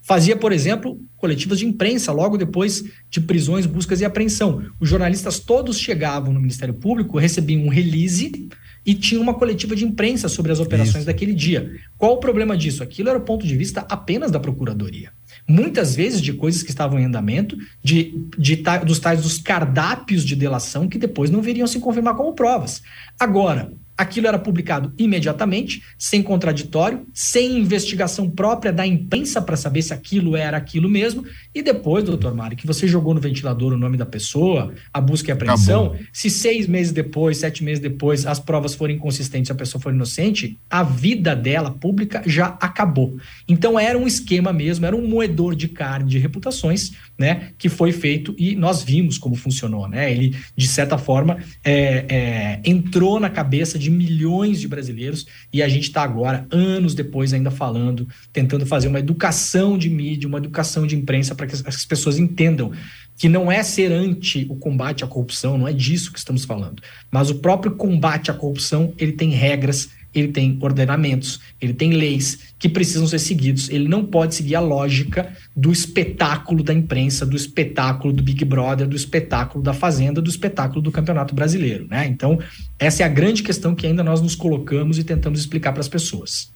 Fazia, 0.03 0.35
por 0.35 0.51
exemplo, 0.51 0.99
coletivas 1.15 1.59
de 1.59 1.65
imprensa 1.65 2.11
logo 2.11 2.37
depois 2.37 2.83
de 3.09 3.21
prisões, 3.21 3.65
buscas 3.65 4.01
e 4.01 4.05
apreensão. 4.05 4.61
Os 4.77 4.89
jornalistas 4.89 5.39
todos 5.39 5.79
chegavam 5.79 6.33
no 6.33 6.41
Ministério 6.41 6.73
Público, 6.73 7.17
recebiam 7.17 7.63
um 7.63 7.69
release 7.69 8.49
e 8.85 8.93
tinham 8.93 9.23
uma 9.23 9.33
coletiva 9.33 9.77
de 9.77 9.85
imprensa 9.85 10.27
sobre 10.27 10.51
as 10.51 10.59
operações 10.59 10.97
Isso. 10.97 11.05
daquele 11.05 11.33
dia. 11.33 11.79
Qual 11.97 12.15
o 12.15 12.17
problema 12.17 12.57
disso? 12.57 12.83
Aquilo 12.83 13.07
era 13.07 13.17
o 13.17 13.21
ponto 13.21 13.47
de 13.47 13.55
vista 13.55 13.85
apenas 13.89 14.29
da 14.29 14.41
Procuradoria. 14.41 15.11
Muitas 15.47 15.95
vezes 15.95 16.19
de 16.19 16.33
coisas 16.33 16.61
que 16.61 16.69
estavam 16.69 16.99
em 16.99 17.05
andamento, 17.05 17.57
de, 17.81 18.27
de, 18.37 18.61
dos 18.85 18.99
tais 18.99 19.21
dos 19.21 19.37
cardápios 19.37 20.25
de 20.25 20.35
delação 20.35 20.89
que 20.89 20.97
depois 20.97 21.29
não 21.29 21.41
viriam 21.41 21.65
se 21.65 21.79
confirmar 21.79 22.15
como 22.15 22.33
provas. 22.33 22.81
Agora, 23.17 23.71
Aquilo 24.03 24.27
era 24.27 24.37
publicado 24.37 24.93
imediatamente, 24.97 25.81
sem 25.97 26.21
contraditório, 26.21 27.05
sem 27.13 27.57
investigação 27.57 28.29
própria 28.29 28.73
da 28.73 28.85
imprensa 28.85 29.41
para 29.41 29.55
saber 29.55 29.81
se 29.81 29.93
aquilo 29.93 30.35
era 30.35 30.57
aquilo 30.57 30.89
mesmo. 30.89 31.23
E 31.55 31.61
depois, 31.61 32.03
doutor 32.03 32.35
Mário, 32.35 32.57
que 32.57 32.67
você 32.67 32.85
jogou 32.85 33.13
no 33.13 33.21
ventilador 33.21 33.71
o 33.71 33.77
nome 33.77 33.95
da 33.95 34.05
pessoa, 34.05 34.73
a 34.93 34.99
busca 34.99 35.29
e 35.29 35.31
a 35.31 35.35
apreensão, 35.35 35.85
Acabou. 35.85 36.05
se 36.11 36.29
seis 36.29 36.67
meses 36.67 36.91
depois, 36.91 37.37
sete 37.37 37.63
meses 37.63 37.81
depois, 37.81 38.25
as 38.25 38.39
provas 38.39 38.75
forem 38.75 38.97
inconsistentes 38.97 39.49
a 39.49 39.55
pessoa 39.55 39.81
for 39.81 39.93
inocente, 39.93 40.59
a 40.69 40.83
vida 40.83 41.33
dela 41.33 41.71
pública 41.71 42.21
já 42.25 42.57
acabou. 42.59 43.17
Então 43.47 43.79
era 43.79 43.97
um 43.97 44.05
esquema 44.05 44.51
mesmo, 44.51 44.85
era 44.85 44.95
um 44.95 45.07
moedor 45.07 45.55
de 45.55 45.69
carne 45.69 46.09
de 46.09 46.19
reputações, 46.19 46.91
né, 47.17 47.51
que 47.57 47.69
foi 47.69 47.91
feito 47.91 48.35
e 48.37 48.55
nós 48.55 48.83
vimos 48.83 49.17
como 49.17 49.35
funcionou, 49.35 49.87
né? 49.87 50.11
Ele, 50.11 50.35
de 50.55 50.67
certa 50.67 50.97
forma, 50.97 51.37
é, 51.63 52.05
é, 52.09 52.61
entrou 52.65 53.19
na 53.19 53.29
cabeça 53.29 53.77
de 53.77 53.89
milhões 53.93 54.59
de 54.59 54.67
brasileiros 54.67 55.25
e 55.51 55.61
a 55.61 55.69
gente 55.69 55.83
está 55.83 56.03
agora, 56.03 56.47
anos 56.51 56.93
depois, 56.93 57.33
ainda 57.33 57.51
falando, 57.51 58.07
tentando 58.31 58.65
fazer 58.65 58.87
uma 58.87 58.99
educação 58.99 59.77
de 59.77 59.89
mídia, 59.89 60.27
uma 60.27 60.39
educação 60.39 60.85
de 60.85 60.95
imprensa 60.95 61.35
para 61.35 61.47
que 61.47 61.55
as 61.65 61.85
pessoas 61.85 62.17
entendam 62.17 62.71
que 63.17 63.29
não 63.29 63.51
é 63.51 63.61
ser 63.61 63.91
anti 63.91 64.45
o 64.49 64.55
combate 64.55 65.03
à 65.03 65.07
corrupção, 65.07 65.57
não 65.57 65.67
é 65.67 65.73
disso 65.73 66.11
que 66.11 66.17
estamos 66.17 66.45
falando, 66.45 66.81
mas 67.11 67.29
o 67.29 67.35
próprio 67.35 67.75
combate 67.75 68.31
à 68.31 68.33
corrupção 68.33 68.93
ele 68.97 69.13
tem 69.13 69.29
regras 69.29 69.89
ele 70.13 70.29
tem 70.29 70.57
ordenamentos, 70.61 71.39
ele 71.59 71.73
tem 71.73 71.91
leis 71.91 72.53
que 72.59 72.69
precisam 72.69 73.07
ser 73.07 73.19
seguidos. 73.19 73.69
Ele 73.69 73.87
não 73.87 74.05
pode 74.05 74.35
seguir 74.35 74.55
a 74.55 74.59
lógica 74.59 75.31
do 75.55 75.71
espetáculo 75.71 76.63
da 76.63 76.73
imprensa, 76.73 77.25
do 77.25 77.35
espetáculo 77.35 78.13
do 78.13 78.21
Big 78.21 78.45
Brother, 78.45 78.87
do 78.87 78.95
espetáculo 78.95 79.63
da 79.63 79.73
Fazenda, 79.73 80.21
do 80.21 80.29
espetáculo 80.29 80.81
do 80.81 80.91
Campeonato 80.91 81.33
Brasileiro, 81.33 81.87
né? 81.89 82.07
Então, 82.07 82.39
essa 82.77 83.03
é 83.03 83.05
a 83.05 83.09
grande 83.09 83.43
questão 83.43 83.73
que 83.73 83.87
ainda 83.87 84.03
nós 84.03 84.21
nos 84.21 84.35
colocamos 84.35 84.99
e 84.99 85.03
tentamos 85.03 85.39
explicar 85.39 85.71
para 85.71 85.81
as 85.81 85.89
pessoas. 85.89 86.51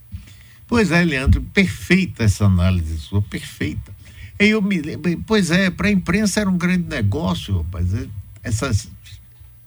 Pois 0.67 0.91
é, 0.91 1.03
Leandro, 1.03 1.41
perfeita 1.53 2.23
essa 2.23 2.45
análise 2.45 2.97
sua, 2.97 3.21
perfeita. 3.21 3.95
Eu 4.37 4.61
me 4.61 4.79
lembro, 4.81 5.23
pois 5.25 5.49
é, 5.49 5.69
para 5.69 5.87
a 5.87 5.91
imprensa 5.91 6.41
era 6.41 6.49
um 6.49 6.57
grande 6.57 6.87
negócio, 6.87 7.57
rapaz. 7.57 7.93
É, 7.93 8.05
essas 8.43 8.89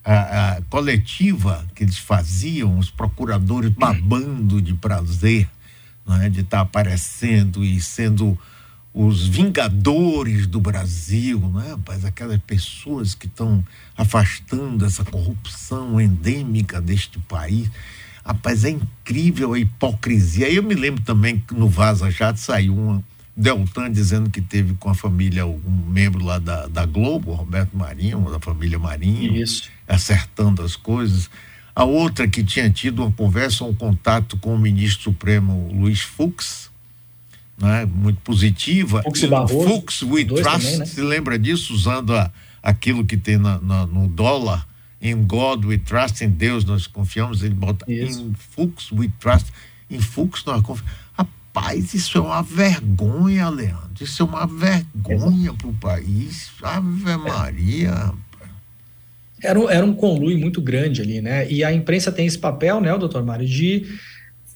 a, 0.05 0.57
a, 0.57 0.63
coletiva 0.63 1.67
que 1.75 1.85
eles 1.85 1.99
faziam, 1.99 2.79
os 2.79 2.91
procuradores 2.91 3.71
babando 3.71 4.61
de 4.61 4.75
prazer, 4.75 5.49
não 6.07 6.17
é? 6.17 6.29
de 6.29 6.41
estar 6.41 6.59
tá 6.59 6.63
aparecendo 6.63 7.65
e 7.65 7.81
sendo 7.81 8.39
os 8.93 9.27
vingadores 9.27 10.47
do 10.47 10.61
Brasil, 10.61 11.39
né, 11.55 11.71
rapaz? 11.71 12.05
Aquelas 12.05 12.41
pessoas 12.41 13.15
que 13.15 13.27
estão 13.27 13.65
afastando 13.97 14.85
essa 14.85 15.05
corrupção 15.05 16.01
endêmica 16.01 16.81
deste 16.81 17.19
país. 17.21 17.71
Rapaz, 18.25 18.65
é 18.65 18.71
incrível 18.71 19.53
a 19.55 19.59
hipocrisia. 19.59 20.51
Eu 20.51 20.63
me 20.63 20.75
lembro 20.75 21.03
também 21.03 21.39
que 21.39 21.55
no 21.55 21.69
Vaza 21.69 22.11
Jato 22.11 22.41
saiu 22.41 22.77
uma 22.77 23.05
Deltan 23.41 23.91
dizendo 23.91 24.29
que 24.29 24.43
teve 24.43 24.75
com 24.75 24.91
a 24.91 24.95
família 24.95 25.47
um 25.47 25.85
membro 25.89 26.23
lá 26.23 26.39
da, 26.39 26.67
da 26.67 26.85
Globo, 26.85 27.33
Roberto 27.33 27.75
Marinho, 27.75 28.31
da 28.31 28.39
família 28.39 28.79
Marinho, 28.79 29.35
Isso. 29.35 29.71
acertando 29.89 30.63
as 30.63 30.77
coisas. 30.77 31.31
A 31.75 31.85
outra 31.85 32.29
que 32.29 32.45
tinha 32.45 32.69
tido 32.69 33.03
uma 33.03 33.11
conversa, 33.11 33.65
um 33.65 33.75
contato 33.75 34.37
com 34.37 34.55
o 34.55 34.59
ministro 34.59 35.05
supremo 35.05 35.71
Luiz 35.73 36.01
Fux, 36.01 36.71
né, 37.59 37.87
muito 37.87 38.21
positiva. 38.21 39.03
Fux, 39.03 39.25
Barroso, 39.25 39.69
Fux 39.69 40.03
We 40.03 40.25
Trust, 40.27 40.45
também, 40.45 40.79
né? 40.79 40.85
se 40.85 41.01
lembra 41.01 41.39
disso, 41.39 41.73
usando 41.73 42.15
a, 42.15 42.31
aquilo 42.63 43.07
que 43.07 43.17
tem 43.17 43.39
na, 43.39 43.59
na, 43.59 43.87
no 43.87 44.07
dólar, 44.07 44.69
em 45.01 45.17
God 45.25 45.65
we 45.65 45.79
trust, 45.79 46.23
em 46.23 46.29
Deus 46.29 46.63
nós 46.63 46.87
confiamos, 46.87 47.43
ele 47.43 47.55
bota 47.55 47.91
Isso. 47.91 48.21
em 48.21 48.35
Fux 48.35 48.93
we 48.93 49.11
trust, 49.19 49.51
em 49.91 49.99
Fux 49.99 50.45
nós 50.45 50.61
confiamos. 50.61 51.01
Rapaz, 51.53 51.95
isso 51.95 52.17
é 52.17 52.21
uma 52.21 52.43
vergonha, 52.43 53.49
Leandro. 53.49 53.91
Isso 54.01 54.23
é 54.23 54.25
uma 54.25 54.47
vergonha 54.47 55.53
para 55.53 55.67
o 55.67 55.75
país. 55.75 56.53
Ave 56.63 57.17
Maria. 57.17 58.13
Era, 59.43 59.59
era 59.73 59.85
um 59.85 59.93
conluio 59.93 60.39
muito 60.39 60.61
grande 60.63 61.03
ali, 61.03 61.21
né? 61.21 61.51
E 61.51 61.65
a 61.65 61.73
imprensa 61.73 62.13
tem 62.13 62.25
esse 62.25 62.39
papel, 62.39 62.81
né, 62.81 62.97
doutor 62.97 63.25
Mário, 63.25 63.47
de 63.47 63.85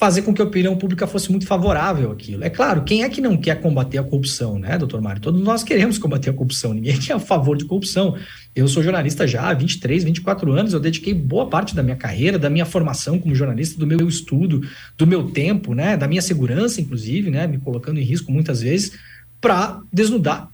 fazer 0.04 0.20
com 0.20 0.34
que 0.34 0.42
a 0.42 0.44
opinião 0.44 0.76
pública 0.76 1.06
fosse 1.06 1.30
muito 1.30 1.46
favorável 1.46 2.12
àquilo. 2.12 2.44
É 2.44 2.50
claro, 2.50 2.82
quem 2.82 3.04
é 3.04 3.08
que 3.08 3.22
não 3.22 3.38
quer 3.38 3.58
combater 3.62 3.96
a 3.96 4.02
corrupção, 4.02 4.58
né, 4.58 4.76
doutor 4.76 5.00
Mário? 5.00 5.18
Todos 5.18 5.40
nós 5.40 5.62
queremos 5.64 5.96
combater 5.96 6.28
a 6.28 6.32
corrupção, 6.34 6.74
ninguém 6.74 6.98
é 7.08 7.14
a 7.14 7.18
favor 7.18 7.56
de 7.56 7.64
corrupção. 7.64 8.14
Eu 8.54 8.68
sou 8.68 8.82
jornalista 8.82 9.26
já 9.26 9.48
há 9.48 9.54
23, 9.54 10.04
24 10.04 10.52
anos, 10.52 10.74
eu 10.74 10.80
dediquei 10.80 11.14
boa 11.14 11.48
parte 11.48 11.74
da 11.74 11.82
minha 11.82 11.96
carreira, 11.96 12.38
da 12.38 12.50
minha 12.50 12.66
formação 12.66 13.18
como 13.18 13.34
jornalista, 13.34 13.80
do 13.80 13.86
meu 13.86 14.06
estudo, 14.06 14.60
do 14.98 15.06
meu 15.06 15.30
tempo, 15.30 15.72
né, 15.72 15.96
da 15.96 16.06
minha 16.06 16.20
segurança, 16.20 16.82
inclusive, 16.82 17.30
né, 17.30 17.46
me 17.46 17.56
colocando 17.56 17.98
em 17.98 18.04
risco 18.04 18.30
muitas 18.30 18.60
vezes, 18.60 18.92
para 19.40 19.80
desnudar 19.90 20.50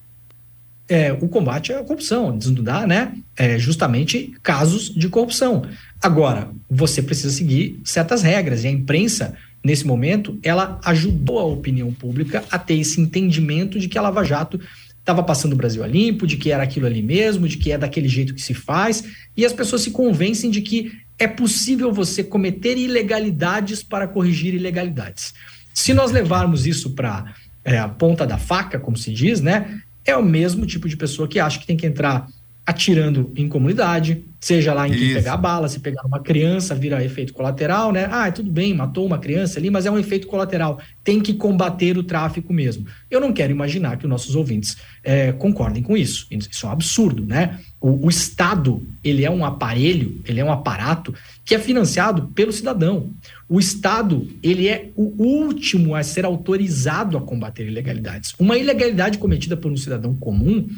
é, 0.91 1.13
o 1.13 1.29
combate 1.29 1.73
à 1.73 1.85
corrupção, 1.85 2.37
desnudar, 2.37 2.85
né, 2.85 3.13
é, 3.37 3.57
justamente 3.61 4.35
casos 4.43 4.93
de 4.93 5.09
corrupção. 5.09 5.63
Agora, 6.03 6.51
você 6.69 7.01
precisa 7.01 7.31
seguir 7.33 7.81
certas 7.85 8.23
regras, 8.23 8.65
e 8.65 8.67
a 8.67 8.71
imprensa, 8.73 9.35
nesse 9.63 9.87
momento, 9.87 10.37
ela 10.43 10.81
ajudou 10.85 11.39
a 11.39 11.45
opinião 11.45 11.93
pública 11.93 12.43
a 12.51 12.59
ter 12.59 12.75
esse 12.75 13.01
entendimento 13.01 13.79
de 13.79 13.89
que 13.89 13.97
a 13.97 14.03
Lava 14.03 14.25
Jato 14.25 14.61
estava 14.99 15.23
passando 15.23 15.53
o 15.53 15.57
Brasil 15.57 15.85
a 15.85 15.87
limpo, 15.87 16.27
de 16.27 16.37
que 16.37 16.51
era 16.51 16.65
aquilo 16.65 16.87
ali 16.87 17.03
mesmo, 17.03 17.47
de 17.47 17.57
que 17.57 17.71
é 17.71 17.79
daquele 17.79 18.09
jeito 18.09 18.35
que 18.35 18.43
se 18.43 18.53
faz, 18.53 19.05
e 19.37 19.47
as 19.47 19.53
pessoas 19.53 19.83
se 19.83 19.93
convencem 19.93 20.51
de 20.51 20.61
que 20.61 20.93
é 21.21 21.29
possível 21.29 21.93
você 21.93 22.25
cometer 22.25 22.77
ilegalidades 22.77 23.81
para 23.81 24.09
corrigir 24.09 24.55
ilegalidades. 24.55 25.35
Se 25.73 25.95
nós 25.95 26.11
levarmos 26.11 26.67
isso 26.67 26.91
para 26.91 27.33
é, 27.65 27.79
a 27.79 27.89
ponta 27.89 28.27
da 28.27 28.39
faca, 28.39 28.79
como 28.81 28.97
se 28.97 29.13
diz, 29.13 29.41
né, 29.41 29.81
é 30.05 30.17
o 30.17 30.23
mesmo 30.23 30.67
tipo 30.67 30.89
de 30.89 30.97
pessoa 30.97 31.29
que 31.29 31.39
acha 31.39 31.59
que 31.59 31.67
tem 31.67 31.77
que 31.77 31.87
entrar 31.87 32.27
atirando 32.71 33.33
em 33.37 33.49
comunidade, 33.49 34.25
seja 34.41 34.73
lá 34.73 34.89
em 34.89 34.93
quem 34.93 35.13
pegar 35.13 35.37
bala, 35.37 35.69
se 35.69 35.81
pegar 35.81 36.07
uma 36.07 36.21
criança, 36.21 36.75
vira 36.75 37.05
efeito 37.05 37.33
colateral, 37.33 37.93
né? 37.93 38.09
Ah, 38.11 38.31
tudo 38.31 38.51
bem, 38.51 38.73
matou 38.73 39.05
uma 39.05 39.19
criança 39.19 39.59
ali, 39.59 39.69
mas 39.71 39.87
é 39.87 39.91
um 39.91 39.99
efeito 39.99 40.27
colateral. 40.27 40.81
Tem 41.05 41.21
que 41.21 41.35
combater 41.35 41.99
o 41.99 42.03
tráfico 42.03 42.53
mesmo. 42.53 42.87
Eu 43.11 43.21
não 43.21 43.33
quero 43.33 43.53
imaginar 43.53 43.99
que 43.99 44.05
os 44.05 44.11
nossos 44.11 44.35
ouvintes 44.35 44.79
é, 45.05 45.33
concordem 45.33 45.83
com 45.83 45.97
isso. 45.97 46.27
Isso 46.31 46.65
é 46.65 46.69
um 46.69 46.73
absurdo, 46.73 47.27
né? 47.27 47.59
O, 47.81 48.07
o 48.07 48.09
Estado, 48.09 48.83
ele 49.03 49.25
é 49.25 49.31
um 49.31 49.45
aparelho, 49.45 50.21
ele 50.25 50.41
é 50.41 50.45
um 50.45 50.53
aparato 50.53 51.13
que 51.45 51.55
é 51.55 51.59
financiado 51.59 52.29
pelo 52.29 52.53
cidadão. 52.53 53.11
O 53.49 53.59
Estado, 53.59 54.29
ele 54.43 54.69
é 54.69 54.91
o 54.95 55.23
último 55.23 55.95
a 55.95 56.03
ser 56.03 56.25
autorizado 56.25 57.19
a 57.19 57.21
combater 57.21 57.67
ilegalidades. 57.67 58.33
Uma 58.39 58.57
ilegalidade 58.57 59.19
cometida 59.19 59.57
por 59.57 59.73
um 59.73 59.77
cidadão 59.77 60.15
comum, 60.15 60.69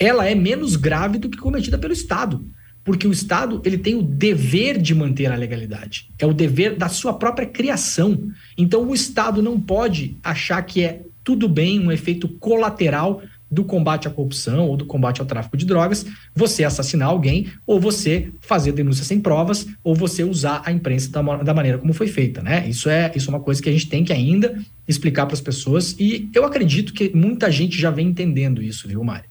ela 0.00 0.26
é 0.26 0.34
menos 0.34 0.74
grave 0.76 1.18
do 1.18 1.28
que 1.28 1.36
cometida 1.36 1.76
pelo 1.76 1.92
Estado. 1.92 2.42
Porque 2.82 3.06
o 3.06 3.12
Estado 3.12 3.60
ele 3.62 3.76
tem 3.76 3.94
o 3.94 4.02
dever 4.02 4.80
de 4.80 4.94
manter 4.94 5.30
a 5.30 5.36
legalidade. 5.36 6.08
É 6.18 6.24
o 6.24 6.32
dever 6.32 6.74
da 6.74 6.88
sua 6.88 7.12
própria 7.12 7.46
criação. 7.46 8.30
Então 8.56 8.88
o 8.88 8.94
Estado 8.94 9.42
não 9.42 9.60
pode 9.60 10.16
achar 10.24 10.62
que 10.62 10.82
é 10.82 11.02
tudo 11.22 11.46
bem, 11.46 11.78
um 11.78 11.92
efeito 11.92 12.26
colateral 12.26 13.22
do 13.50 13.64
combate 13.64 14.06
à 14.06 14.10
corrupção 14.10 14.68
ou 14.68 14.76
do 14.76 14.86
combate 14.86 15.20
ao 15.20 15.26
tráfico 15.26 15.56
de 15.56 15.66
drogas, 15.66 16.06
você 16.34 16.62
assassinar 16.62 17.08
alguém, 17.08 17.48
ou 17.66 17.80
você 17.80 18.30
fazer 18.40 18.72
denúncia 18.72 19.04
sem 19.04 19.20
provas, 19.20 19.66
ou 19.82 19.94
você 19.94 20.22
usar 20.22 20.62
a 20.64 20.70
imprensa 20.70 21.10
da, 21.10 21.20
da 21.20 21.52
maneira 21.52 21.76
como 21.76 21.92
foi 21.92 22.06
feita, 22.06 22.42
né? 22.42 22.68
Isso 22.68 22.88
é, 22.88 23.10
isso 23.14 23.28
é 23.28 23.34
uma 23.34 23.40
coisa 23.40 23.60
que 23.60 23.68
a 23.68 23.72
gente 23.72 23.88
tem 23.88 24.04
que 24.04 24.12
ainda 24.12 24.56
explicar 24.86 25.26
para 25.26 25.34
as 25.34 25.40
pessoas, 25.40 25.96
e 25.98 26.30
eu 26.32 26.44
acredito 26.44 26.92
que 26.92 27.10
muita 27.14 27.50
gente 27.50 27.78
já 27.78 27.90
vem 27.90 28.08
entendendo 28.08 28.62
isso, 28.62 28.86
viu, 28.86 29.02
Mário? 29.02 29.29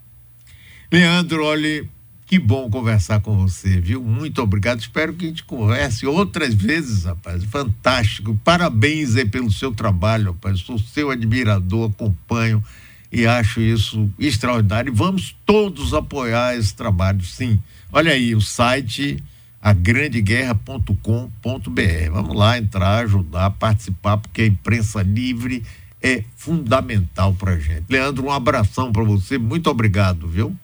Leandro, 0.92 1.46
olhe, 1.46 1.88
que 2.26 2.40
bom 2.40 2.70
conversar 2.70 3.22
com 3.22 3.38
você, 3.38 3.80
viu? 3.80 4.04
Muito 4.04 4.42
obrigado. 4.42 4.80
Espero 4.80 5.14
que 5.14 5.26
a 5.26 5.28
gente 5.28 5.44
converse 5.44 6.06
outras 6.08 6.54
vezes, 6.54 7.06
rapaz. 7.06 7.44
Fantástico. 7.44 8.40
Parabéns 8.44 9.16
aí 9.16 9.26
pelo 9.26 9.52
seu 9.52 9.72
trabalho, 9.72 10.32
rapaz. 10.32 10.60
Sou 10.60 10.80
seu 10.80 11.12
admirador, 11.12 11.90
acompanho 11.90 12.64
e 13.12 13.28
acho 13.28 13.62
isso 13.62 14.10
extraordinário. 14.18 14.94
Vamos 14.94 15.36
todos 15.46 15.94
apoiar 15.94 16.56
esse 16.56 16.76
trabalho, 16.76 17.24
sim. 17.24 17.62
Olha 17.92 18.12
aí, 18.12 18.34
o 18.34 18.42
site 18.42 19.24
agrandeguerra.com.br. 19.62 22.12
Vamos 22.12 22.36
lá 22.36 22.58
entrar, 22.58 23.04
ajudar, 23.04 23.52
participar, 23.52 24.18
porque 24.18 24.44
a 24.44 24.48
imprensa 24.48 25.02
livre 25.02 25.64
é 26.02 26.24
fundamental 26.36 27.34
para 27.34 27.60
gente. 27.60 27.86
Leandro, 27.90 28.26
um 28.26 28.32
abração 28.32 28.92
para 28.92 29.04
você. 29.04 29.38
Muito 29.38 29.70
obrigado, 29.70 30.28
viu? 30.28 30.56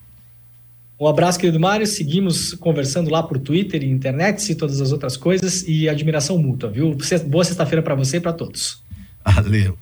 Um 0.98 1.06
abraço, 1.06 1.38
querido 1.38 1.60
Mário. 1.60 1.86
Seguimos 1.86 2.54
conversando 2.54 3.10
lá 3.10 3.22
por 3.22 3.38
Twitter 3.38 3.82
e 3.82 3.90
internet 3.90 4.50
e 4.50 4.54
todas 4.54 4.80
as 4.80 4.92
outras 4.92 5.16
coisas. 5.16 5.62
E 5.68 5.88
admiração 5.88 6.38
mútua, 6.38 6.70
viu? 6.70 6.96
Boa 7.26 7.44
sexta-feira 7.44 7.82
para 7.82 7.94
você 7.94 8.16
e 8.16 8.20
para 8.20 8.32
todos. 8.32 8.82
Valeu. 9.24 9.78